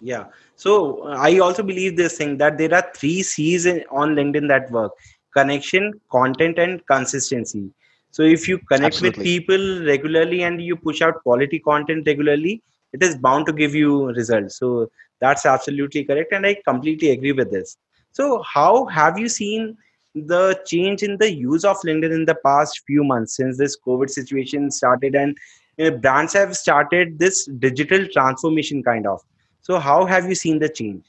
Yeah. 0.01 0.27
So 0.65 0.73
uh, 1.09 1.17
i 1.29 1.41
also 1.47 1.65
believe 1.71 1.97
this 1.97 2.17
thing 2.19 2.39
that 2.43 2.57
there 2.59 2.73
are 2.79 2.85
three 2.99 3.23
c's 3.31 3.67
in, 3.67 3.83
on 3.91 4.15
linkedin 4.19 4.47
that 4.53 4.71
work 4.71 4.93
connection 5.39 5.93
content 6.17 6.59
and 6.59 6.87
consistency. 6.87 7.65
So 8.13 8.23
if 8.23 8.47
you 8.47 8.59
connect 8.73 8.97
Absolutely. 8.97 9.19
with 9.19 9.27
people 9.27 9.85
regularly 9.93 10.43
and 10.45 10.63
you 10.71 10.77
push 10.77 11.03
out 11.03 11.23
quality 11.25 11.59
content 11.59 12.07
regularly 12.07 12.63
it 12.93 13.03
is 13.03 13.17
bound 13.17 13.47
to 13.47 13.53
give 13.53 13.75
you 13.75 13.93
results. 14.21 14.59
So 14.59 14.91
that's 15.21 15.47
absolutely 15.47 16.05
correct 16.05 16.33
and 16.33 16.47
i 16.47 16.57
completely 16.65 17.11
agree 17.11 17.33
with 17.33 17.51
this. 17.51 17.77
So 18.13 18.43
how 18.43 18.85
have 18.99 19.19
you 19.19 19.29
seen 19.29 19.77
the 20.15 20.61
change 20.67 21.03
in 21.03 21.17
the 21.19 21.33
use 21.33 21.65
of 21.65 21.77
linkedin 21.87 22.13
in 22.13 22.25
the 22.25 22.35
past 22.45 22.83
few 22.87 23.03
months 23.03 23.37
since 23.37 23.57
this 23.57 23.77
covid 23.87 24.11
situation 24.11 24.71
started 24.71 25.15
and 25.15 25.37
uh, 25.81 25.91
brands 25.91 26.33
have 26.33 26.57
started 26.57 27.19
this 27.19 27.47
digital 27.59 28.07
transformation 28.09 28.83
kind 28.83 29.07
of 29.07 29.21
so 29.61 29.79
how 29.79 30.05
have 30.05 30.29
you 30.29 30.35
seen 30.35 30.59
the 30.59 30.69
change 30.69 31.05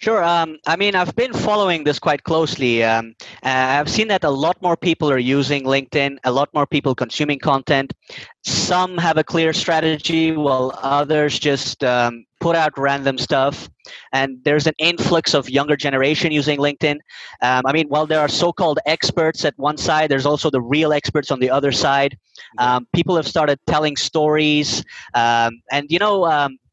Sure. 0.00 0.22
Um, 0.22 0.58
I 0.64 0.76
mean, 0.76 0.94
I've 0.94 1.14
been 1.16 1.32
following 1.32 1.82
this 1.82 1.98
quite 1.98 2.22
closely. 2.22 2.84
Um, 2.84 3.16
I've 3.42 3.90
seen 3.90 4.06
that 4.08 4.22
a 4.22 4.30
lot 4.30 4.62
more 4.62 4.76
people 4.76 5.10
are 5.10 5.18
using 5.18 5.64
LinkedIn, 5.64 6.18
a 6.22 6.30
lot 6.30 6.48
more 6.54 6.68
people 6.68 6.94
consuming 6.94 7.40
content. 7.40 7.92
Some 8.44 8.96
have 8.96 9.18
a 9.18 9.24
clear 9.24 9.52
strategy, 9.52 10.30
while 10.30 10.78
others 10.80 11.36
just 11.36 11.82
um, 11.82 12.24
put 12.40 12.56
out 12.56 12.72
random 12.78 13.18
stuff. 13.18 13.68
And 14.12 14.38
there's 14.44 14.66
an 14.66 14.74
influx 14.78 15.34
of 15.34 15.48
younger 15.48 15.76
generation 15.76 16.30
using 16.30 16.58
LinkedIn. 16.58 16.98
Um, 17.42 17.62
I 17.66 17.72
mean, 17.72 17.88
while 17.88 18.06
there 18.06 18.20
are 18.20 18.28
so-called 18.28 18.78
experts 18.86 19.44
at 19.44 19.54
one 19.56 19.76
side, 19.76 20.10
there's 20.10 20.26
also 20.26 20.50
the 20.50 20.60
real 20.60 20.92
experts 20.92 21.30
on 21.30 21.40
the 21.40 21.50
other 21.50 21.72
side. 21.72 22.18
Um, 22.58 22.86
people 22.94 23.16
have 23.16 23.26
started 23.26 23.58
telling 23.66 23.96
stories, 23.96 24.84
um, 25.14 25.60
and 25.72 25.86
you 25.90 25.98
know 25.98 26.24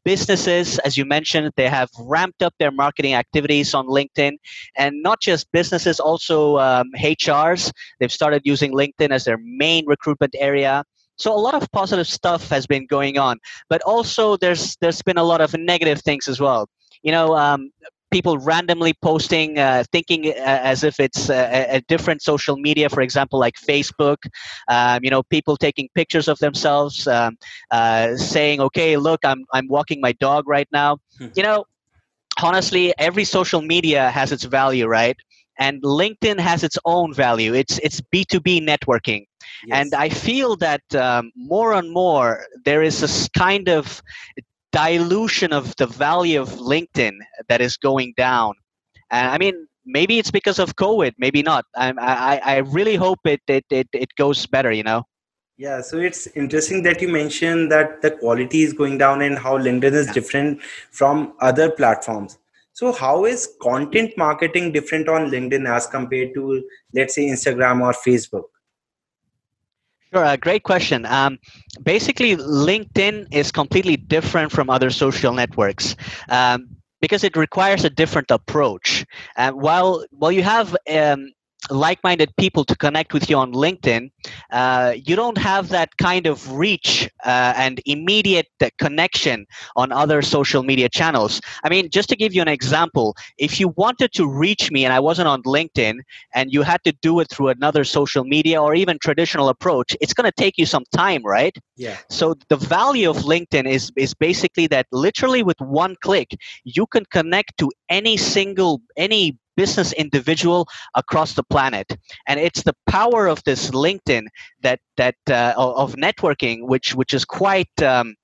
businesses, 0.06 0.78
as 0.78 0.96
you 0.96 1.04
mentioned, 1.04 1.50
they 1.56 1.68
have 1.68 1.90
ramped 1.98 2.40
up 2.40 2.54
their 2.60 2.70
marketing 2.70 3.14
activities 3.14 3.74
on 3.74 3.88
LinkedIn, 3.88 4.38
and 4.76 5.02
not 5.02 5.20
just 5.20 5.50
businesses, 5.50 5.98
also 5.98 6.58
um, 6.58 6.92
HRs. 6.96 7.72
They've 7.98 8.12
started 8.12 8.42
using 8.44 8.72
LinkedIn 8.72 9.10
as 9.10 9.24
their 9.24 9.38
main 9.42 9.84
recruitment 9.84 10.36
area. 10.38 10.84
So 11.16 11.34
a 11.34 11.38
lot 11.38 11.54
of 11.54 11.70
positive 11.72 12.06
stuff 12.06 12.48
has 12.48 12.66
been 12.66 12.86
going 12.86 13.18
on, 13.18 13.38
but 13.68 13.82
also 13.82 14.36
there's 14.36 14.76
there's 14.80 15.02
been 15.02 15.18
a 15.18 15.24
lot 15.24 15.40
of 15.40 15.54
negative 15.54 16.00
things 16.02 16.28
as 16.28 16.40
well. 16.40 16.68
You 17.02 17.12
know, 17.12 17.36
um, 17.36 17.70
people 18.10 18.38
randomly 18.38 18.94
posting, 19.02 19.58
uh, 19.58 19.84
thinking 19.92 20.28
uh, 20.28 20.32
as 20.36 20.84
if 20.84 21.00
it's 21.00 21.28
a, 21.28 21.76
a, 21.76 21.80
different 21.82 22.22
social 22.22 22.56
media, 22.56 22.88
for 22.88 23.00
example, 23.00 23.38
like 23.38 23.54
Facebook. 23.56 24.16
Um, 24.68 25.00
you 25.02 25.10
know, 25.10 25.22
people 25.24 25.56
taking 25.56 25.88
pictures 25.94 26.28
of 26.28 26.38
themselves, 26.38 27.06
um, 27.06 27.36
uh, 27.70 28.16
saying, 28.16 28.60
"Okay, 28.60 28.96
look, 28.96 29.20
I'm 29.24 29.44
I'm 29.52 29.68
walking 29.68 30.00
my 30.00 30.12
dog 30.12 30.48
right 30.48 30.68
now." 30.72 30.98
Hmm. 31.18 31.28
You 31.34 31.42
know, 31.42 31.64
honestly, 32.42 32.94
every 32.98 33.24
social 33.24 33.62
media 33.62 34.10
has 34.10 34.32
its 34.32 34.44
value, 34.44 34.86
right? 34.86 35.16
And 35.58 35.82
LinkedIn 35.82 36.38
has 36.38 36.62
its 36.62 36.78
own 36.84 37.14
value. 37.14 37.54
It's 37.54 37.78
it's 37.78 38.00
B 38.00 38.24
two 38.24 38.40
B 38.40 38.60
networking, 38.60 39.26
yes. 39.66 39.78
and 39.78 39.94
I 39.94 40.08
feel 40.08 40.56
that 40.56 40.82
um, 40.94 41.32
more 41.34 41.72
and 41.72 41.90
more 41.90 42.44
there 42.64 42.82
is 42.82 43.00
this 43.00 43.28
kind 43.36 43.68
of 43.68 44.02
dilution 44.72 45.52
of 45.52 45.74
the 45.76 45.86
value 45.86 46.40
of 46.40 46.50
LinkedIn 46.50 47.16
that 47.48 47.60
is 47.60 47.76
going 47.78 48.12
down. 48.16 48.54
And 49.10 49.30
I 49.30 49.38
mean, 49.38 49.66
maybe 49.86 50.18
it's 50.18 50.30
because 50.30 50.58
of 50.58 50.76
COVID, 50.76 51.14
maybe 51.16 51.42
not. 51.42 51.64
I, 51.76 51.94
I, 51.98 52.40
I 52.44 52.56
really 52.58 52.96
hope 52.96 53.20
it, 53.24 53.40
it, 53.46 53.64
it, 53.70 53.88
it 53.94 54.10
goes 54.18 54.44
better, 54.44 54.70
you 54.70 54.82
know? 54.82 55.04
Yeah, 55.56 55.80
so 55.80 55.96
it's 55.96 56.26
interesting 56.36 56.82
that 56.82 57.00
you 57.00 57.08
mentioned 57.08 57.72
that 57.72 58.02
the 58.02 58.10
quality 58.10 58.62
is 58.62 58.74
going 58.74 58.98
down 58.98 59.22
and 59.22 59.38
how 59.38 59.56
LinkedIn 59.56 59.92
is 59.92 60.08
different 60.08 60.60
from 60.90 61.32
other 61.40 61.70
platforms. 61.70 62.36
So, 62.76 62.92
how 62.92 63.24
is 63.24 63.48
content 63.62 64.12
marketing 64.18 64.70
different 64.70 65.08
on 65.08 65.30
LinkedIn 65.30 65.66
as 65.66 65.86
compared 65.86 66.34
to, 66.34 66.62
let's 66.92 67.14
say, 67.14 67.24
Instagram 67.24 67.80
or 67.80 67.94
Facebook? 67.94 68.48
Sure, 70.12 70.22
uh, 70.22 70.36
great 70.36 70.62
question. 70.62 71.06
Um, 71.06 71.38
basically, 71.82 72.36
LinkedIn 72.36 73.28
is 73.32 73.50
completely 73.50 73.96
different 73.96 74.52
from 74.52 74.68
other 74.68 74.90
social 74.90 75.32
networks. 75.32 75.96
Um, 76.28 76.68
because 77.00 77.24
it 77.24 77.34
requires 77.36 77.84
a 77.84 77.90
different 77.90 78.30
approach. 78.30 79.06
Uh, 79.36 79.52
while 79.52 80.04
while 80.10 80.32
you 80.32 80.42
have 80.42 80.76
um, 80.90 81.32
like-minded 81.70 82.34
people 82.36 82.64
to 82.64 82.76
connect 82.76 83.12
with 83.12 83.28
you 83.30 83.36
on 83.36 83.52
linkedin 83.52 84.10
uh, 84.52 84.94
you 85.04 85.16
don't 85.16 85.38
have 85.38 85.68
that 85.68 85.96
kind 85.98 86.26
of 86.26 86.52
reach 86.52 87.08
uh, 87.24 87.52
and 87.56 87.80
immediate 87.86 88.46
connection 88.78 89.46
on 89.76 89.92
other 89.92 90.22
social 90.22 90.62
media 90.62 90.88
channels. 90.88 91.40
I 91.64 91.68
mean 91.68 91.90
just 91.90 92.08
to 92.10 92.16
give 92.16 92.34
you 92.34 92.42
an 92.42 92.48
example 92.48 93.16
if 93.38 93.60
you 93.60 93.68
wanted 93.76 94.12
to 94.12 94.26
reach 94.26 94.70
me 94.70 94.84
and 94.84 94.92
i 94.92 95.00
wasn't 95.00 95.28
on 95.28 95.42
linkedin 95.42 96.00
and 96.34 96.52
you 96.52 96.62
had 96.62 96.82
to 96.84 96.92
do 97.02 97.20
it 97.20 97.28
through 97.30 97.48
another 97.48 97.84
social 97.84 98.24
media 98.24 98.60
or 98.60 98.74
even 98.74 98.98
traditional 98.98 99.48
approach 99.48 99.96
it's 100.00 100.14
going 100.14 100.24
to 100.30 100.32
take 100.32 100.58
you 100.58 100.66
some 100.66 100.84
time 100.92 101.22
right? 101.24 101.56
Yeah. 101.76 101.96
So 102.10 102.34
the 102.48 102.56
value 102.56 103.10
of 103.10 103.16
linkedin 103.18 103.66
is 103.66 103.92
is 103.96 104.14
basically 104.14 104.66
that 104.68 104.86
literally 104.92 105.42
with 105.42 105.60
one 105.60 105.96
click 106.02 106.36
you 106.64 106.86
can 106.86 107.04
connect 107.06 107.58
to 107.58 107.70
any 107.88 108.16
single 108.16 108.80
any 108.96 109.38
business 109.56 109.92
individual 109.92 110.68
across 110.94 111.34
the 111.34 111.42
planet. 111.42 111.86
And 112.26 112.38
it's 112.38 112.62
the 112.62 112.76
power 112.86 113.26
of 113.26 113.42
this 113.44 113.70
linkedin 113.70 114.26
that 114.62 114.80
that 114.96 115.16
uh, 115.28 115.54
of 115.56 115.94
networking 115.96 116.66
which 116.66 116.94
which 116.94 117.14
is 117.14 117.24
quite 117.24 117.82
um, 117.82 118.14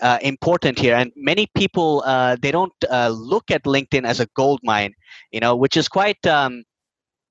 uh, 0.00 0.18
important 0.22 0.78
here. 0.78 0.96
And 0.96 1.12
many 1.16 1.46
people 1.54 2.02
uh, 2.06 2.36
they 2.40 2.50
don't 2.50 2.72
uh, 2.90 3.08
look 3.08 3.50
at 3.50 3.64
linkedin 3.64 4.04
as 4.04 4.20
a 4.20 4.26
gold 4.34 4.60
mine 4.62 4.94
you 5.30 5.40
know 5.40 5.54
which 5.56 5.76
is 5.76 5.88
quite 5.88 6.24
um, 6.26 6.64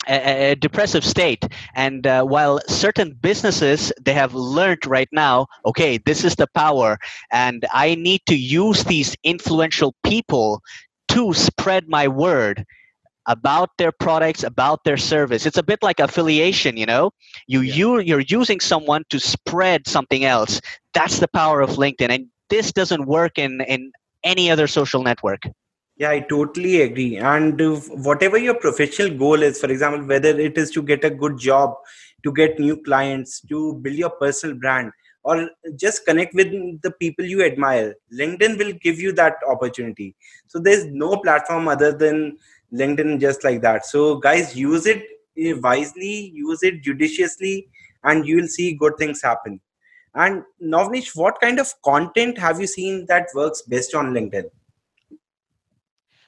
a, 0.08 0.52
a, 0.52 0.56
depressive 0.56 1.06
state. 1.06 1.46
And 1.76 2.08
uh, 2.08 2.24
while 2.24 2.60
certain 2.68 3.14
businesses 3.22 3.94
they 4.02 4.14
have 4.14 4.34
learned 4.34 4.86
right 4.86 5.10
now 5.12 5.48
okay 5.66 5.98
this 6.00 6.24
is 6.24 6.36
the 6.36 6.48
power 6.56 6.98
and 7.32 7.66
i 7.74 7.96
need 7.96 8.22
to 8.28 8.36
use 8.36 8.84
these 8.84 9.16
influential 9.24 9.94
people 10.04 10.62
to 11.10 11.34
spread 11.34 11.90
my 11.90 12.08
word 12.08 12.66
about 13.32 13.70
their 13.78 13.94
products 13.94 14.44
about 14.44 14.84
their 14.84 14.98
service. 14.98 15.46
It's 15.46 15.58
a 15.58 15.64
bit 15.64 15.82
like 15.82 16.00
affiliation 16.00 16.78
you 16.78 16.86
know? 16.86 17.12
You, 17.48 17.62
yeah. 17.62 17.74
you 17.74 18.00
you're 18.00 18.28
using 18.28 18.60
someone 18.60 19.04
to 19.10 19.20
spread 19.20 19.88
something 19.88 20.26
else. 20.26 20.60
That's 20.94 21.20
the 21.20 21.30
power 21.30 21.62
of 21.62 21.72
linkedin 21.72 22.10
and 22.10 22.28
this 22.50 22.72
doesn't 22.72 23.06
work 23.06 23.38
in 23.38 23.62
in 23.62 23.92
any 24.24 24.52
other 24.52 24.68
social 24.68 25.02
network. 25.10 25.42
Yeah 25.98 26.12
i 26.18 26.20
totally 26.20 26.82
agree. 26.82 27.18
And 27.18 27.62
whatever 28.10 28.38
your 28.48 28.58
professional 28.66 29.12
goal 29.24 29.42
is 29.50 29.60
for 29.60 29.72
example 29.76 30.06
whether 30.14 30.34
it 30.48 30.58
is 30.58 30.72
to 30.72 30.84
get 30.92 31.04
a 31.04 31.14
good 31.24 31.38
job 31.38 31.76
to 32.26 32.34
get 32.42 32.60
new 32.60 32.78
clients 32.90 33.42
to 33.54 33.76
build 33.86 33.96
your 34.04 34.12
personal 34.24 34.58
brand 34.64 34.92
or 35.24 35.50
just 35.76 36.06
connect 36.06 36.34
with 36.34 36.52
the 36.82 36.92
people 37.00 37.26
you 37.34 37.44
admire 37.44 37.96
linkedin 38.22 38.58
will 38.58 38.74
give 38.74 39.00
you 39.00 39.12
that 39.14 39.36
opportunity. 39.48 40.16
So 40.48 40.60
there's 40.60 40.86
no 40.86 41.18
platform 41.18 41.68
other 41.68 41.92
than 41.92 42.38
linkedin 42.74 43.20
just 43.20 43.44
like 43.44 43.62
that. 43.62 43.86
So 43.86 44.16
guys 44.16 44.56
use 44.56 44.86
it 44.86 45.04
eh, 45.38 45.54
wisely 45.62 46.32
use 46.34 46.64
it 46.64 46.82
judiciously 46.82 47.68
and 48.04 48.26
you 48.28 48.38
will 48.38 48.48
see 48.48 48.74
good 48.74 48.94
things 48.98 49.22
happen. 49.22 49.60
And 50.14 50.44
Novnish, 50.62 51.16
what 51.16 51.40
kind 51.40 51.60
of 51.60 51.74
content 51.84 52.38
have 52.38 52.60
you 52.60 52.68
seen 52.68 53.06
that 53.08 53.28
works 53.34 53.62
best 53.62 53.96
on 53.96 54.14
linkedin? 54.14 54.50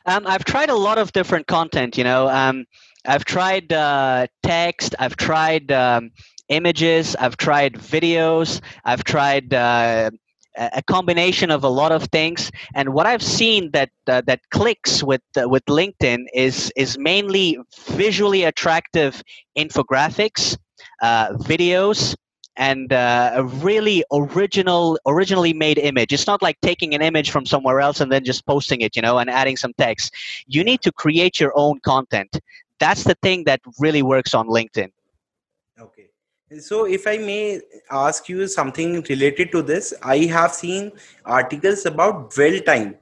Um, 0.06 0.28
i've 0.28 0.44
tried 0.44 0.70
a 0.70 0.76
lot 0.76 0.98
of 0.98 1.14
different 1.14 1.48
content 1.48 1.98
you 1.98 2.04
know 2.04 2.28
um, 2.28 2.66
i've 3.06 3.24
tried 3.24 3.72
uh, 3.72 4.28
text 4.42 4.96
i've 5.00 5.16
tried 5.16 5.72
um, 5.72 6.12
images 6.50 7.16
i've 7.16 7.38
tried 7.38 7.76
videos 7.76 8.60
i've 8.84 9.06
tried 9.06 9.54
uh, 9.54 10.12
a 10.56 10.82
combination 10.84 11.52
of 11.52 11.64
a 11.64 11.70
lot 11.70 11.92
of 11.92 12.04
things. 12.06 12.52
And 12.76 12.94
what 12.94 13.06
i've 13.06 13.24
seen 13.24 13.72
that 13.72 13.90
uh, 14.08 14.22
that 14.28 14.42
clicks 14.52 15.04
with 15.04 15.22
uh, 15.38 15.48
with 15.48 15.66
linkedin 15.66 16.26
is 16.34 16.72
is 16.76 16.98
mainly 16.98 17.58
visually 17.90 18.44
attractive 18.44 19.24
infographics 19.58 20.58
uh, 21.02 21.30
videos 21.34 22.16
and 22.56 22.94
uh, 22.94 23.32
a 23.34 23.44
really 23.44 24.04
original 24.12 25.00
originally 25.08 25.54
made 25.54 25.80
image. 25.80 26.14
It's 26.14 26.28
not 26.28 26.44
like 26.44 26.60
taking 26.62 26.94
an 26.94 27.02
image 27.02 27.32
from 27.32 27.48
somewhere 27.48 27.80
else 27.80 28.00
and 28.00 28.12
then 28.12 28.24
just 28.24 28.46
posting 28.46 28.82
it 28.82 28.96
you 28.96 29.02
know 29.02 29.18
and 29.18 29.30
adding 29.30 29.58
some 29.58 29.74
text. 29.78 30.14
You 30.48 30.64
need 30.64 30.82
to 30.82 30.92
create 30.92 31.40
your 31.40 31.52
own 31.56 31.80
content. 31.80 32.40
That's 32.80 33.06
the 33.06 33.16
thing 33.24 33.46
that 33.46 33.62
really 33.80 34.04
works 34.04 34.34
on 34.34 34.48
linkedin 34.48 34.92
so, 36.60 36.86
if 36.86 37.08
I 37.08 37.18
may 37.18 37.62
ask 37.90 38.28
you 38.30 38.48
something 38.48 39.02
related 39.10 39.52
to 39.52 39.62
this, 39.62 39.94
I 40.02 40.18
have 40.26 40.54
seen 40.54 40.92
articles 41.26 41.86
about 41.86 42.34
dwell 42.34 42.60
time, 42.60 42.96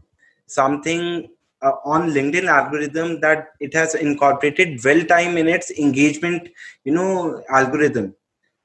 something 0.48 1.30
uh, 1.62 1.74
on 1.86 2.10
LinkedIn 2.12 2.46
algorithm 2.46 3.20
that 3.22 3.50
it 3.60 3.74
has 3.74 3.96
incorporated 3.96 4.82
dwell 4.82 5.04
time 5.04 5.38
in 5.38 5.48
its 5.48 5.72
engagement, 5.72 6.50
you 6.84 6.94
know, 6.94 7.44
algorithm. 7.50 8.16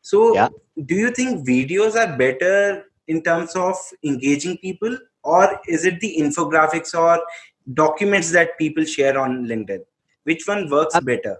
So, 0.03 0.35
yeah. 0.35 0.49
do 0.85 0.94
you 0.94 1.11
think 1.11 1.46
videos 1.46 1.94
are 1.96 2.16
better 2.16 2.85
in 3.09 3.22
terms 3.22 3.55
of 3.55 3.77
engaging 4.05 4.59
people, 4.59 4.96
or 5.22 5.61
is 5.68 5.85
it 5.85 6.01
the 6.01 6.16
infographics 6.18 6.94
or 6.94 7.22
documents 7.75 8.31
that 8.33 8.59
people 8.59 8.85
share 8.85 9.18
on 9.18 9.46
LinkedIn? 9.46 9.81
Which 10.25 10.46
one 10.46 10.68
works 10.70 10.94
uh, 10.94 11.01
better? 11.01 11.38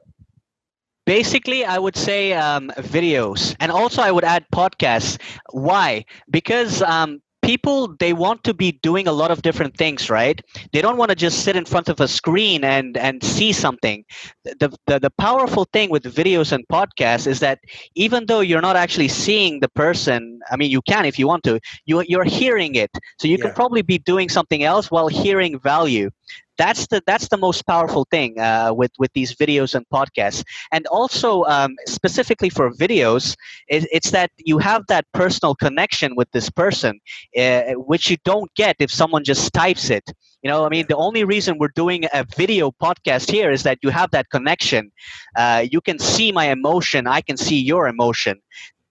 Basically 1.07 1.65
i 1.65 1.79
would 1.79 1.97
say 1.97 2.33
um, 2.35 2.71
videos. 2.79 3.57
And 3.61 3.73
also 3.73 4.03
i 4.03 4.11
would 4.11 4.25
add 4.25 4.45
podcasts. 4.53 5.19
Why? 5.51 6.05
Because 6.31 6.83
um, 6.83 7.21
people 7.43 7.95
they 8.01 8.13
want 8.13 8.43
to 8.43 8.53
be 8.53 8.73
doing 8.83 9.07
a 9.07 9.13
lot 9.13 9.31
of 9.31 9.41
different 9.41 9.77
things 9.77 10.11
right? 10.11 10.41
They 10.73 10.83
don't 10.83 10.97
want 10.97 11.11
to 11.11 11.15
just 11.15 11.45
sit 11.45 11.55
in 11.55 11.65
front 11.65 11.89
of 11.89 12.01
a 12.01 12.09
screen 12.09 12.65
and 12.65 12.97
and 12.97 13.23
see 13.23 13.53
something. 13.53 14.05
The, 14.45 14.77
the 14.87 14.99
the 14.99 15.13
powerful 15.19 15.65
thing 15.73 15.89
with 15.91 16.03
videos 16.03 16.51
and 16.53 16.67
podcasts 16.69 17.27
is 17.27 17.39
that 17.41 17.61
even 17.95 18.27
though 18.27 18.41
you're 18.41 18.67
not 18.71 18.77
actually 18.77 19.09
seeing 19.09 19.61
the 19.61 19.69
person 19.69 20.41
i 20.51 20.57
mean 20.57 20.71
you 20.71 20.83
can 20.83 21.05
if 21.05 21.19
you 21.21 21.27
want 21.29 21.45
to 21.45 21.61
you 21.87 22.03
you're 22.09 22.31
hearing 22.41 22.75
it. 22.75 22.91
So 23.19 23.29
you 23.29 23.37
yeah. 23.37 23.47
can 23.47 23.55
probably 23.55 23.83
be 23.83 23.99
doing 23.99 24.29
something 24.29 24.63
else 24.65 24.91
while 24.91 25.09
hearing 25.09 25.59
value 25.61 26.11
that's 26.59 26.87
the 26.89 27.03
that's 27.07 27.29
the 27.29 27.37
most 27.37 27.63
powerful 27.67 28.07
thing 28.11 28.39
uh, 28.39 28.73
with 28.75 28.91
with 28.99 29.13
these 29.13 29.35
videos 29.35 29.75
and 29.75 29.85
podcasts. 29.93 30.43
And 30.73 30.87
also 30.87 31.45
um, 31.45 31.75
specifically 31.87 32.49
for 32.51 32.71
videos 32.71 33.37
it, 33.69 33.87
it's 33.93 34.11
that 34.11 34.31
you 34.39 34.59
have 34.59 34.83
that 34.89 35.05
personal 35.13 35.55
connection 35.55 36.15
with 36.17 36.31
this 36.33 36.51
person 36.51 37.01
uh, 37.39 37.73
which 37.75 38.11
you 38.11 38.17
don't 38.25 38.53
get 38.55 38.77
if 38.79 38.91
someone 38.91 39.25
just 39.25 39.53
types 39.53 39.91
it. 39.91 40.05
You 40.43 40.51
know 40.51 40.65
i 40.65 40.69
mean 40.69 40.87
the 40.89 40.97
only 40.97 41.25
reason 41.25 41.59
we're 41.59 41.75
doing 41.75 42.05
a 42.13 42.25
video 42.37 42.71
podcast 42.71 43.31
here 43.31 43.51
is 43.51 43.63
that 43.65 43.79
you 43.83 43.91
have 43.91 44.11
that 44.13 44.31
connection. 44.31 44.91
Uh, 45.37 45.65
you 45.71 45.81
can 45.81 45.99
see 45.99 46.33
my 46.33 46.47
emotion 46.51 47.07
i 47.07 47.21
can 47.21 47.37
see 47.37 47.61
your 47.61 47.87
emotion. 47.89 48.41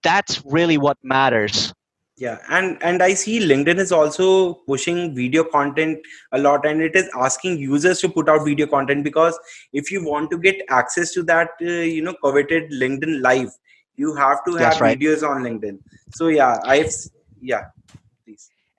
That's 0.04 0.43
really 0.45 0.78
what 0.78 0.98
matters 1.04 1.74
yeah 2.17 2.38
and 2.49 2.82
and 2.82 3.04
i 3.04 3.13
see 3.13 3.39
linkedin 3.45 3.78
is 3.78 3.91
also 3.91 4.54
pushing 4.71 5.13
video 5.13 5.43
content 5.43 5.99
a 6.32 6.38
lot 6.38 6.65
and 6.65 6.82
it 6.82 6.95
is 6.95 7.10
asking 7.15 7.58
users 7.58 7.99
to 7.99 8.08
put 8.08 8.30
out 8.30 8.45
video 8.45 8.65
content 8.65 9.04
because 9.04 9.38
if 9.73 9.91
you 9.91 10.04
want 10.06 10.32
to 10.32 10.38
get 10.38 10.56
access 10.69 11.12
to 11.12 11.23
that 11.23 11.49
uh, 11.62 11.65
you 11.95 12.01
know 12.01 12.15
coveted 12.23 12.71
linkedin 12.71 13.21
live 13.21 13.49
you 13.97 14.15
have 14.15 14.43
to 14.45 14.56
have 14.56 14.80
right. 14.80 14.97
videos 14.97 15.28
on 15.30 15.43
linkedin 15.43 15.78
so 16.13 16.28
yeah 16.28 16.58
i've 16.63 16.93
yeah 17.41 17.65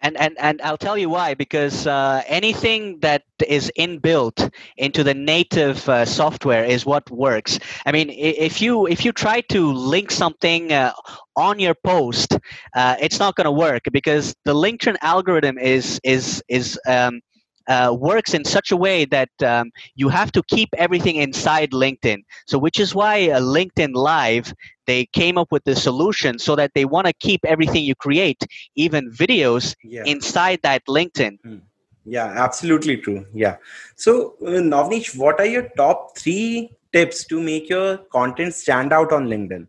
and 0.03 0.17
and 0.19 0.37
and 0.39 0.61
I'll 0.63 0.77
tell 0.77 0.97
you 0.99 1.09
why 1.09 1.35
because 1.35 1.87
uh, 1.87 2.23
anything 2.27 3.01
that 3.01 3.23
is 3.47 3.71
inbuilt 3.79 4.51
into 4.77 5.03
the 5.03 5.15
native 5.15 5.89
uh, 5.89 6.05
software 6.05 6.65
is 6.65 6.85
what 6.87 7.11
works. 7.11 7.59
I 7.85 7.93
mean, 7.93 8.11
if 8.11 8.61
you 8.61 8.87
if 8.87 9.05
you 9.05 9.13
try 9.13 9.41
to 9.53 9.73
link 9.73 10.11
something 10.11 10.73
uh, 10.73 10.93
on 11.37 11.59
your 11.59 11.75
post, 11.75 12.39
uh, 12.75 12.97
it's 13.01 13.19
not 13.19 13.35
going 13.37 13.47
to 13.47 13.51
work 13.53 13.83
because 13.93 14.35
the 14.45 14.55
LinkedIn 14.55 14.97
algorithm 15.03 15.59
is 15.59 16.01
is 16.05 16.43
is 16.49 16.79
um, 16.89 17.21
uh, 17.69 17.97
works 17.99 18.35
in 18.35 18.45
such 18.45 18.71
a 18.71 18.77
way 18.77 19.05
that 19.07 19.31
um, 19.43 19.71
you 19.95 20.09
have 20.09 20.33
to 20.33 20.43
keep 20.45 20.69
everything 20.77 21.17
inside 21.17 21.71
LinkedIn. 21.71 22.23
So, 22.47 22.59
which 22.59 22.79
is 22.79 22.95
why 22.95 23.31
uh, 23.31 23.41
LinkedIn 23.41 23.95
Live 23.95 24.53
they 24.87 25.07
came 25.07 25.37
up 25.37 25.51
with 25.51 25.65
the 25.65 25.75
solution 25.75 26.39
so 26.39 26.55
that 26.57 26.73
they 26.75 26.85
want 26.85 27.07
to 27.07 27.13
keep 27.15 27.41
everything 27.45 27.85
you 27.85 27.95
create, 27.97 28.47
even 28.77 29.11
videos, 29.11 29.75
yeah. 29.83 30.05
inside 30.07 30.61
that 30.63 30.85
LinkedIn. 30.87 31.39
Hmm. 31.43 31.57
Yeah, 32.05 32.27
absolutely 32.27 32.99
true. 32.99 33.27
Yeah. 33.35 33.57
So, 33.97 34.37
uh, 34.43 34.63
Novnish, 34.73 35.19
what 35.19 35.41
are 35.41 35.47
your 35.47 35.69
top 35.77 36.17
three 36.17 36.71
tips 36.93 37.25
to 37.27 37.41
make 37.43 37.69
your 37.69 37.99
content 37.99 38.55
stand 38.55 38.93
out 38.93 39.13
on 39.13 39.27
LinkedIn? 39.27 39.67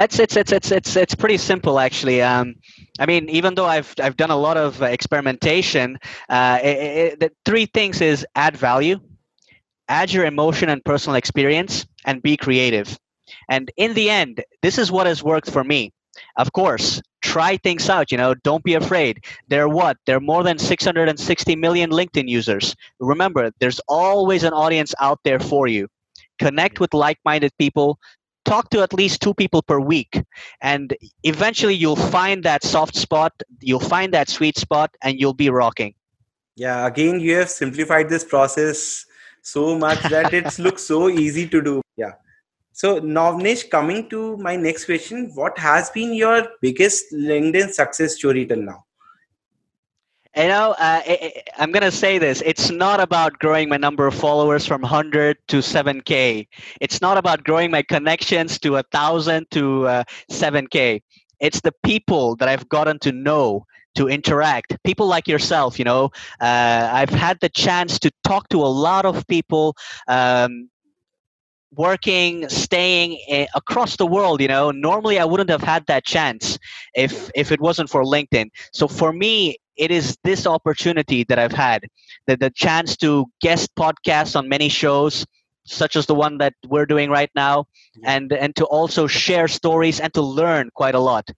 It's 0.00 0.18
it's 0.18 0.36
it's 0.36 0.50
it's 0.50 0.72
it's 0.72 0.96
it's 0.96 1.14
pretty 1.14 1.36
simple 1.36 1.78
actually. 1.78 2.22
Um, 2.22 2.54
I 2.98 3.04
mean, 3.04 3.28
even 3.28 3.54
though 3.54 3.66
I've 3.66 3.94
I've 4.00 4.16
done 4.16 4.30
a 4.30 4.36
lot 4.36 4.56
of 4.56 4.80
experimentation, 4.80 5.98
uh, 6.30 6.58
it, 6.62 6.66
it, 6.66 7.20
the 7.20 7.30
three 7.44 7.66
things 7.66 8.00
is 8.00 8.26
add 8.34 8.56
value, 8.56 8.98
add 9.88 10.10
your 10.10 10.24
emotion 10.24 10.70
and 10.70 10.82
personal 10.84 11.16
experience, 11.16 11.86
and 12.06 12.22
be 12.22 12.38
creative. 12.38 12.98
And 13.50 13.70
in 13.76 13.92
the 13.92 14.08
end, 14.08 14.42
this 14.62 14.78
is 14.78 14.90
what 14.90 15.06
has 15.06 15.22
worked 15.22 15.50
for 15.50 15.62
me. 15.62 15.92
Of 16.36 16.52
course, 16.52 17.02
try 17.20 17.58
things 17.58 17.90
out. 17.90 18.10
You 18.10 18.16
know, 18.16 18.34
don't 18.34 18.64
be 18.64 18.74
afraid. 18.74 19.22
There 19.48 19.64
are 19.64 19.68
what? 19.68 19.98
There 20.06 20.16
are 20.16 20.20
more 20.20 20.42
than 20.42 20.58
660 20.58 21.56
million 21.56 21.90
LinkedIn 21.90 22.26
users. 22.26 22.74
Remember, 23.00 23.50
there's 23.60 23.80
always 23.86 24.44
an 24.44 24.54
audience 24.54 24.94
out 24.98 25.20
there 25.24 25.40
for 25.40 25.68
you. 25.68 25.88
Connect 26.38 26.80
with 26.80 26.94
like-minded 26.94 27.52
people 27.58 27.98
talk 28.50 28.70
to 28.70 28.82
at 28.82 28.92
least 28.92 29.20
two 29.20 29.34
people 29.34 29.62
per 29.62 29.78
week 29.78 30.22
and 30.60 30.96
eventually 31.22 31.74
you'll 31.74 32.04
find 32.16 32.42
that 32.42 32.64
soft 32.64 32.96
spot 32.96 33.32
you'll 33.60 33.88
find 33.94 34.12
that 34.12 34.28
sweet 34.28 34.56
spot 34.58 34.90
and 35.02 35.20
you'll 35.20 35.40
be 35.44 35.50
rocking. 35.50 35.94
Yeah 36.56 36.86
again 36.86 37.20
you 37.20 37.36
have 37.36 37.50
simplified 37.50 38.08
this 38.08 38.24
process 38.24 39.06
so 39.42 39.78
much 39.78 40.02
that 40.14 40.34
it 40.34 40.58
looks 40.66 40.82
so 40.82 41.08
easy 41.08 41.48
to 41.48 41.62
do. 41.62 41.80
Yeah. 41.96 42.12
So 42.72 43.00
Novnish, 43.00 43.68
coming 43.70 44.08
to 44.10 44.36
my 44.38 44.56
next 44.56 44.86
question, 44.86 45.30
what 45.34 45.58
has 45.58 45.90
been 45.90 46.14
your 46.14 46.48
biggest 46.60 47.12
LinkedIn 47.12 47.70
success 47.70 48.16
story 48.16 48.46
till 48.46 48.62
now? 48.62 48.84
You 50.36 50.46
know, 50.46 50.76
uh, 50.78 51.02
I'm 51.58 51.72
going 51.72 51.82
to 51.82 51.90
say 51.90 52.18
this. 52.18 52.40
It's 52.46 52.70
not 52.70 53.00
about 53.00 53.38
growing 53.40 53.68
my 53.68 53.76
number 53.76 54.06
of 54.06 54.14
followers 54.14 54.64
from 54.64 54.82
100 54.82 55.36
to 55.48 55.56
7K. 55.56 56.46
It's 56.80 57.00
not 57.00 57.18
about 57.18 57.42
growing 57.42 57.70
my 57.72 57.82
connections 57.82 58.58
to 58.60 58.72
1,000 58.72 59.50
to 59.50 59.88
uh, 59.88 60.04
7K. 60.30 61.02
It's 61.40 61.60
the 61.60 61.72
people 61.82 62.36
that 62.36 62.48
I've 62.48 62.68
gotten 62.68 63.00
to 63.00 63.10
know, 63.10 63.66
to 63.96 64.08
interact. 64.08 64.76
People 64.84 65.08
like 65.08 65.26
yourself, 65.26 65.80
you 65.80 65.84
know. 65.84 66.10
Uh, 66.40 66.88
I've 66.92 67.10
had 67.10 67.40
the 67.40 67.48
chance 67.48 67.98
to 67.98 68.12
talk 68.22 68.48
to 68.50 68.62
a 68.62 68.70
lot 68.70 69.06
of 69.06 69.26
people. 69.26 69.76
Um, 70.06 70.70
working 71.76 72.48
staying 72.48 73.18
eh, 73.28 73.46
across 73.54 73.96
the 73.96 74.06
world 74.06 74.40
you 74.40 74.48
know 74.48 74.70
normally 74.72 75.20
i 75.20 75.24
wouldn't 75.24 75.50
have 75.50 75.62
had 75.62 75.86
that 75.86 76.04
chance 76.04 76.58
if 76.94 77.30
if 77.34 77.52
it 77.52 77.60
wasn't 77.60 77.88
for 77.88 78.02
linkedin 78.02 78.50
so 78.72 78.88
for 78.88 79.12
me 79.12 79.56
it 79.80 79.90
is 79.90 80.16
this 80.24 80.46
opportunity 80.46 81.24
that 81.24 81.38
I've 81.38 81.52
had, 81.52 81.86
the, 82.26 82.36
the 82.36 82.50
chance 82.50 82.96
to 82.98 83.26
guest 83.40 83.74
podcasts 83.74 84.36
on 84.36 84.46
many 84.46 84.68
shows, 84.68 85.26
such 85.64 85.96
as 85.96 86.04
the 86.04 86.14
one 86.14 86.36
that 86.38 86.52
we're 86.66 86.84
doing 86.84 87.08
right 87.10 87.30
now, 87.34 87.64
and 88.04 88.32
and 88.32 88.54
to 88.56 88.64
also 88.66 89.06
share 89.06 89.48
stories 89.48 89.98
and 89.98 90.12
to 90.14 90.22
learn 90.22 90.70
quite 90.74 90.94
a 90.94 91.00
lot. 91.00 91.28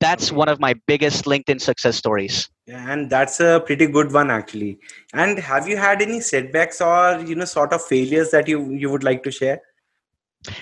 That's 0.00 0.32
one 0.32 0.48
of 0.48 0.58
my 0.58 0.74
biggest 0.86 1.26
LinkedIn 1.26 1.60
success 1.60 1.94
stories. 1.94 2.48
Yeah, 2.66 2.90
and 2.90 3.10
that's 3.10 3.38
a 3.38 3.62
pretty 3.66 3.86
good 3.86 4.12
one 4.12 4.30
actually. 4.30 4.78
And 5.12 5.38
have 5.38 5.68
you 5.68 5.76
had 5.76 6.00
any 6.00 6.20
setbacks 6.22 6.80
or 6.80 7.20
you 7.20 7.34
know 7.34 7.44
sort 7.44 7.74
of 7.74 7.84
failures 7.84 8.30
that 8.30 8.48
you 8.48 8.70
you 8.72 8.90
would 8.90 9.04
like 9.04 9.22
to 9.24 9.30
share? 9.30 9.60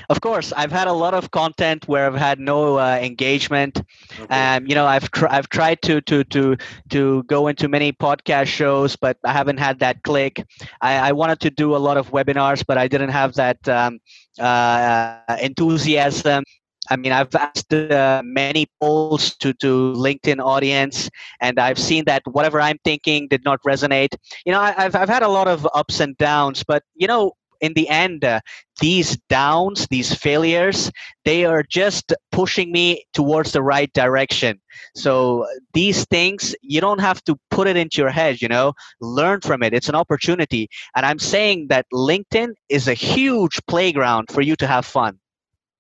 Of 0.09 0.21
course, 0.21 0.53
I've 0.57 0.73
had 0.73 0.89
a 0.89 0.93
lot 0.93 1.15
of 1.15 1.31
content 1.31 1.87
where 1.87 2.07
I've 2.07 2.19
had 2.19 2.41
no 2.41 2.79
uh, 2.79 2.99
engagement. 3.01 3.81
Okay. 4.21 4.35
Um, 4.35 4.67
you 4.67 4.75
know, 4.75 4.87
I've 4.87 5.09
tr- 5.13 5.29
I've 5.31 5.49
tried 5.49 5.83
to 5.83 6.01
to 6.01 6.25
to 6.25 6.57
to 6.91 7.23
go 7.25 7.47
into 7.47 7.69
many 7.69 7.93
podcast 7.93 8.47
shows, 8.47 8.97
but 8.97 9.19
I 9.25 9.33
haven't 9.33 9.59
had 9.59 9.79
that 9.79 10.03
click. 10.03 10.45
I, 10.81 11.11
I 11.11 11.13
wanted 11.13 11.39
to 11.41 11.51
do 11.51 11.77
a 11.77 11.79
lot 11.79 11.97
of 11.97 12.11
webinars, 12.11 12.65
but 12.67 12.77
I 12.77 12.89
didn't 12.89 13.11
have 13.11 13.35
that 13.35 13.69
um, 13.69 14.01
uh, 14.41 15.21
enthusiasm. 15.41 16.43
I 16.91 16.97
mean, 16.97 17.13
I've 17.13 17.35
asked 17.35 17.73
uh, 17.73 18.23
many 18.25 18.67
polls 18.81 19.37
to, 19.37 19.53
to 19.55 19.93
LinkedIn 19.93 20.43
audience, 20.43 21.11
and 21.41 21.61
I've 21.61 21.79
seen 21.79 22.05
that 22.07 22.23
whatever 22.27 22.61
I'm 22.61 22.79
thinking 22.83 23.29
did 23.29 23.45
not 23.45 23.61
resonate. 23.63 24.17
You 24.47 24.53
know, 24.53 24.61
I, 24.61 24.73
have 24.73 24.97
I've 24.97 25.09
had 25.09 25.23
a 25.23 25.29
lot 25.29 25.49
of 25.49 25.69
ups 25.75 26.01
and 26.01 26.17
downs, 26.17 26.65
but 26.65 26.83
you 26.95 27.07
know, 27.07 27.33
in 27.61 27.73
the 27.75 27.89
end, 27.89 28.25
uh, 28.25 28.41
these 28.81 29.17
downs, 29.29 29.87
these 29.89 30.15
failures, 30.15 30.91
they 31.25 31.45
are 31.45 31.63
just 31.63 32.13
pushing 32.31 32.71
me 32.71 33.05
towards 33.13 33.53
the 33.53 33.63
right 33.63 33.93
direction. 33.93 34.61
So 34.95 35.47
these 35.75 36.05
things, 36.07 36.55
you 36.63 36.81
don't 36.81 37.01
have 37.01 37.23
to 37.25 37.39
put 37.51 37.67
it 37.67 37.77
into 37.77 38.01
your 38.01 38.11
head, 38.11 38.41
you 38.41 38.49
know, 38.49 38.73
learn 39.01 39.41
from 39.41 39.63
it. 39.63 39.75
It's 39.75 39.89
an 39.89 39.95
opportunity. 39.95 40.69
And 40.95 41.05
I'm 41.05 41.19
saying 41.19 41.69
that 41.69 41.87
LinkedIn 41.93 42.55
is 42.69 42.89
a 42.89 42.95
huge 42.95 43.59
playground 43.67 44.31
for 44.31 44.41
you 44.41 44.57
to 44.57 44.67
have 44.67 44.87
fun. 44.87 45.19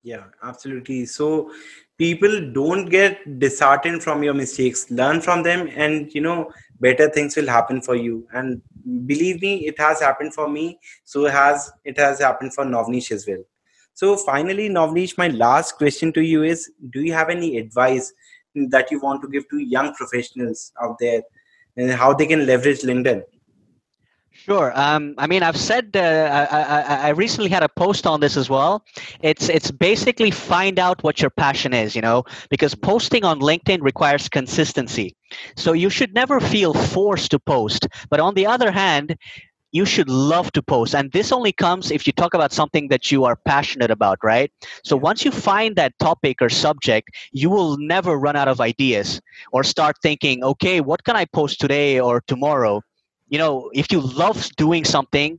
Yeah, 0.03 0.25
absolutely. 0.43 1.07
So 1.07 1.53
people 1.99 2.53
don't 2.53 2.87
get 2.87 3.39
disheartened 3.39 4.03
from 4.03 4.23
your 4.23 4.35
mistakes. 4.35 4.91
Learn 4.91 5.21
from 5.21 5.43
them 5.43 5.69
and, 5.75 6.13
you 6.15 6.21
know, 6.21 6.51
better 6.81 7.09
things 7.09 7.37
will 7.37 7.47
happen 7.47 7.81
for 7.81 7.95
you. 7.95 8.27
And 8.33 8.63
believe 9.07 9.43
me 9.43 9.67
it 9.67 9.79
has 9.79 10.01
happened 10.01 10.35
for 10.35 10.49
me. 10.49 10.79
So 11.05 11.27
it 11.27 11.33
has 11.33 11.71
it 11.85 11.99
has 11.99 12.21
happened 12.21 12.55
for 12.55 12.65
Novnish 12.65 13.11
as 13.11 13.27
well. 13.27 13.43
So 13.95 14.17
finally 14.17 14.69
Novnish 14.69 15.19
my 15.19 15.29
last 15.29 15.77
question 15.77 16.13
to 16.13 16.23
you 16.23 16.43
is 16.43 16.71
do 16.91 17.01
you 17.01 17.13
have 17.13 17.31
any 17.31 17.59
advice 17.59 18.13
that 18.71 18.91
you 18.91 19.01
want 19.01 19.23
to 19.23 19.29
give 19.29 19.49
to 19.51 19.59
young 19.59 19.95
professionals 19.95 20.73
out 20.83 20.97
there? 21.01 21.23
And 21.77 21.93
how 21.93 22.13
they 22.13 22.27
can 22.27 22.45
leverage 22.45 22.81
linkedin 22.81 23.23
Sure. 24.49 24.73
Um, 24.75 25.15
I 25.19 25.27
mean, 25.27 25.43
I've 25.43 25.59
said 25.59 25.91
uh, 25.95 26.01
I, 26.01 26.63
I, 26.63 26.97
I, 27.09 27.09
recently 27.11 27.51
had 27.51 27.63
a 27.63 27.69
post 27.69 28.07
on 28.07 28.21
this 28.21 28.35
as 28.35 28.49
well. 28.49 28.83
It's 29.21 29.51
it's 29.51 29.71
basically 29.71 30.31
find 30.31 30.79
out 30.79 31.03
what 31.03 31.21
your 31.21 31.29
passion 31.29 31.75
is, 31.75 31.95
you 31.95 32.01
know, 32.01 32.25
because 32.49 32.75
posting 32.75 33.27
on 33.27 33.41
LinkedIn 33.41 33.83
requires 33.83 34.27
consistency. 34.27 35.15
So 35.57 35.75
you 35.75 35.91
should 35.91 36.15
never 36.15 36.41
feel 36.41 36.73
forced 36.73 37.31
to 37.33 37.39
post. 37.39 37.89
But 38.09 38.21
on 38.21 38.33
the 38.33 38.47
other 38.47 38.71
hand, 38.71 39.17
you 39.73 39.85
should 39.85 40.09
love 40.09 40.51
to 40.53 40.63
post, 40.63 40.95
and 40.95 41.13
this 41.13 41.31
only 41.31 41.53
comes 41.53 41.91
if 41.91 42.07
you 42.07 42.13
talk 42.15 42.33
about 42.33 42.53
something 42.53 42.89
that 42.89 43.13
you 43.13 43.25
are 43.25 43.37
passionate 43.37 43.91
about, 43.91 44.19
right? 44.23 44.51
So 44.83 44.97
once 44.97 45.27
you 45.27 45.31
find 45.31 45.77
that 45.77 45.99
topic 45.99 46.41
or 46.41 46.49
subject, 46.49 47.11
you 47.33 47.51
will 47.51 47.77
never 47.79 48.19
run 48.19 48.37
out 48.37 48.49
of 48.49 48.63
ideas 48.63 49.21
or 49.53 49.63
start 49.63 49.97
thinking, 50.03 50.43
okay, 50.43 50.81
what 50.81 51.05
can 51.05 51.17
I 51.17 51.27
post 51.27 51.61
today 51.61 52.01
or 52.01 52.23
tomorrow? 52.27 52.83
You 53.29 53.39
know 53.39 53.71
if 53.75 53.93
you 53.93 54.01
love 54.01 54.49
doing 54.57 54.85
something 54.85 55.39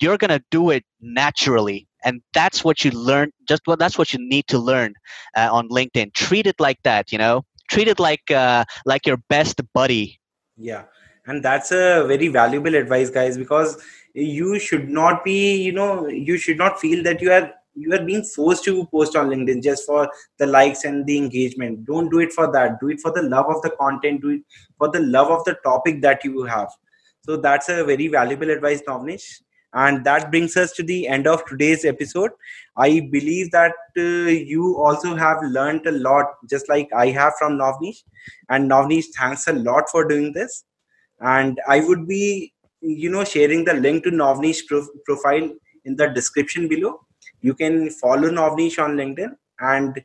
you're 0.00 0.18
going 0.18 0.30
to 0.30 0.42
do 0.50 0.70
it 0.70 0.84
naturally. 1.00 1.86
And 2.04 2.22
that's 2.32 2.64
what 2.64 2.84
you 2.84 2.92
learn 2.92 3.32
just 3.48 3.62
well 3.66 3.76
that's 3.76 3.98
what 3.98 4.12
you 4.12 4.20
need 4.20 4.46
to 4.48 4.58
learn 4.58 4.94
uh, 5.36 5.48
on 5.50 5.68
linkedin. 5.68 6.14
Treat 6.14 6.46
it 6.46 6.58
like 6.60 6.78
that 6.84 7.12
you 7.12 7.18
know? 7.18 7.44
Treat 7.70 7.88
it 7.88 7.98
like 7.98 8.30
uh, 8.30 8.64
like 8.86 9.06
your 9.06 9.18
best 9.28 9.60
buddy. 9.74 10.20
Yeah. 10.56 10.84
And 11.26 11.44
that's 11.44 11.72
a 11.72 12.04
very 12.06 12.28
valuable 12.28 12.74
advice 12.74 13.10
guys 13.10 13.36
because 13.36 13.82
you 14.14 14.58
should 14.58 14.88
not 14.88 15.24
be 15.24 15.56
you 15.56 15.72
know 15.72 16.08
you 16.08 16.38
should 16.38 16.56
not 16.56 16.80
feel 16.80 17.02
that 17.02 17.20
you 17.20 17.32
are 17.32 17.52
you 17.74 17.92
are 17.92 18.02
being 18.02 18.24
forced 18.24 18.64
to 18.64 18.86
post 18.86 19.14
on 19.14 19.28
linkedin 19.28 19.62
just 19.62 19.84
for 19.86 20.10
the 20.38 20.46
likes 20.46 20.84
and 20.84 21.06
the 21.06 21.16
engagement. 21.16 21.84
Don't 21.84 22.08
do 22.10 22.20
it 22.20 22.32
for 22.32 22.50
that. 22.52 22.80
Do 22.80 22.88
it 22.88 23.00
for 23.00 23.12
the 23.12 23.22
love 23.22 23.46
of 23.48 23.60
the 23.62 23.70
content. 23.70 24.22
Do 24.22 24.30
it 24.30 24.42
for 24.78 24.88
the 24.88 25.00
love 25.00 25.30
of 25.30 25.44
the 25.44 25.54
topic 25.64 26.00
that 26.02 26.24
you 26.24 26.44
have 26.44 26.70
so 27.28 27.36
that's 27.36 27.68
a 27.68 27.84
very 27.84 28.08
valuable 28.08 28.50
advice 28.50 28.80
Novnish 28.88 29.42
and 29.74 30.02
that 30.04 30.30
brings 30.30 30.56
us 30.56 30.72
to 30.72 30.82
the 30.82 31.06
end 31.06 31.26
of 31.26 31.44
today's 31.44 31.84
episode. 31.84 32.30
I 32.78 33.06
believe 33.12 33.50
that 33.50 33.74
uh, 33.98 34.30
you 34.52 34.76
also 34.78 35.14
have 35.14 35.42
learned 35.42 35.86
a 35.86 35.92
lot 35.92 36.24
just 36.48 36.70
like 36.70 36.88
i 36.96 37.08
have 37.08 37.34
from 37.38 37.58
Novnish. 37.58 37.98
And 38.48 38.70
Novnish 38.70 39.06
thanks 39.14 39.46
a 39.46 39.52
lot 39.52 39.90
for 39.90 40.08
doing 40.08 40.32
this. 40.32 40.64
And 41.20 41.60
i 41.68 41.80
would 41.80 42.08
be 42.08 42.54
you 42.80 43.10
know 43.10 43.24
sharing 43.24 43.64
the 43.66 43.74
link 43.74 44.04
to 44.04 44.10
Novnish 44.10 44.66
prof- 44.66 44.88
profile 45.04 45.50
in 45.84 45.96
the 45.96 46.06
description 46.08 46.66
below. 46.66 47.00
You 47.42 47.52
can 47.52 47.90
follow 47.90 48.30
Novnish 48.30 48.82
on 48.82 48.96
linkedin 48.96 49.36
and 49.60 49.98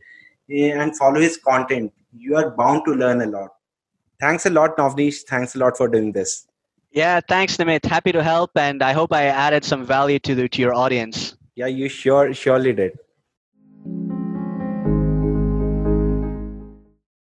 eh, 0.52 0.72
and 0.72 0.98
follow 0.98 1.22
his 1.22 1.38
content. 1.38 1.94
You 2.12 2.36
are 2.36 2.50
bound 2.50 2.84
to 2.86 2.92
learn 2.92 3.22
a 3.22 3.28
lot. 3.28 3.52
Thanks 4.20 4.46
a 4.46 4.50
lot 4.50 4.76
Novnish. 4.76 5.22
Thanks 5.30 5.56
a 5.56 5.60
lot 5.60 5.78
for 5.78 5.88
doing 5.88 6.12
this 6.12 6.48
yeah 6.93 7.19
thanks 7.27 7.58
Nimit 7.58 7.86
happy 7.86 8.12
to 8.12 8.23
help 8.23 8.51
and 8.56 8.82
I 8.82 8.93
hope 8.93 9.12
I 9.12 9.25
added 9.25 9.65
some 9.65 9.86
value 9.86 10.19
to 10.19 10.36
the, 10.36 10.47
to 10.47 10.62
your 10.62 10.73
audience. 10.73 11.36
Yeah 11.56 11.67
you 11.67 11.89
sure 11.89 12.34
surely 12.34 12.73
did 12.73 12.97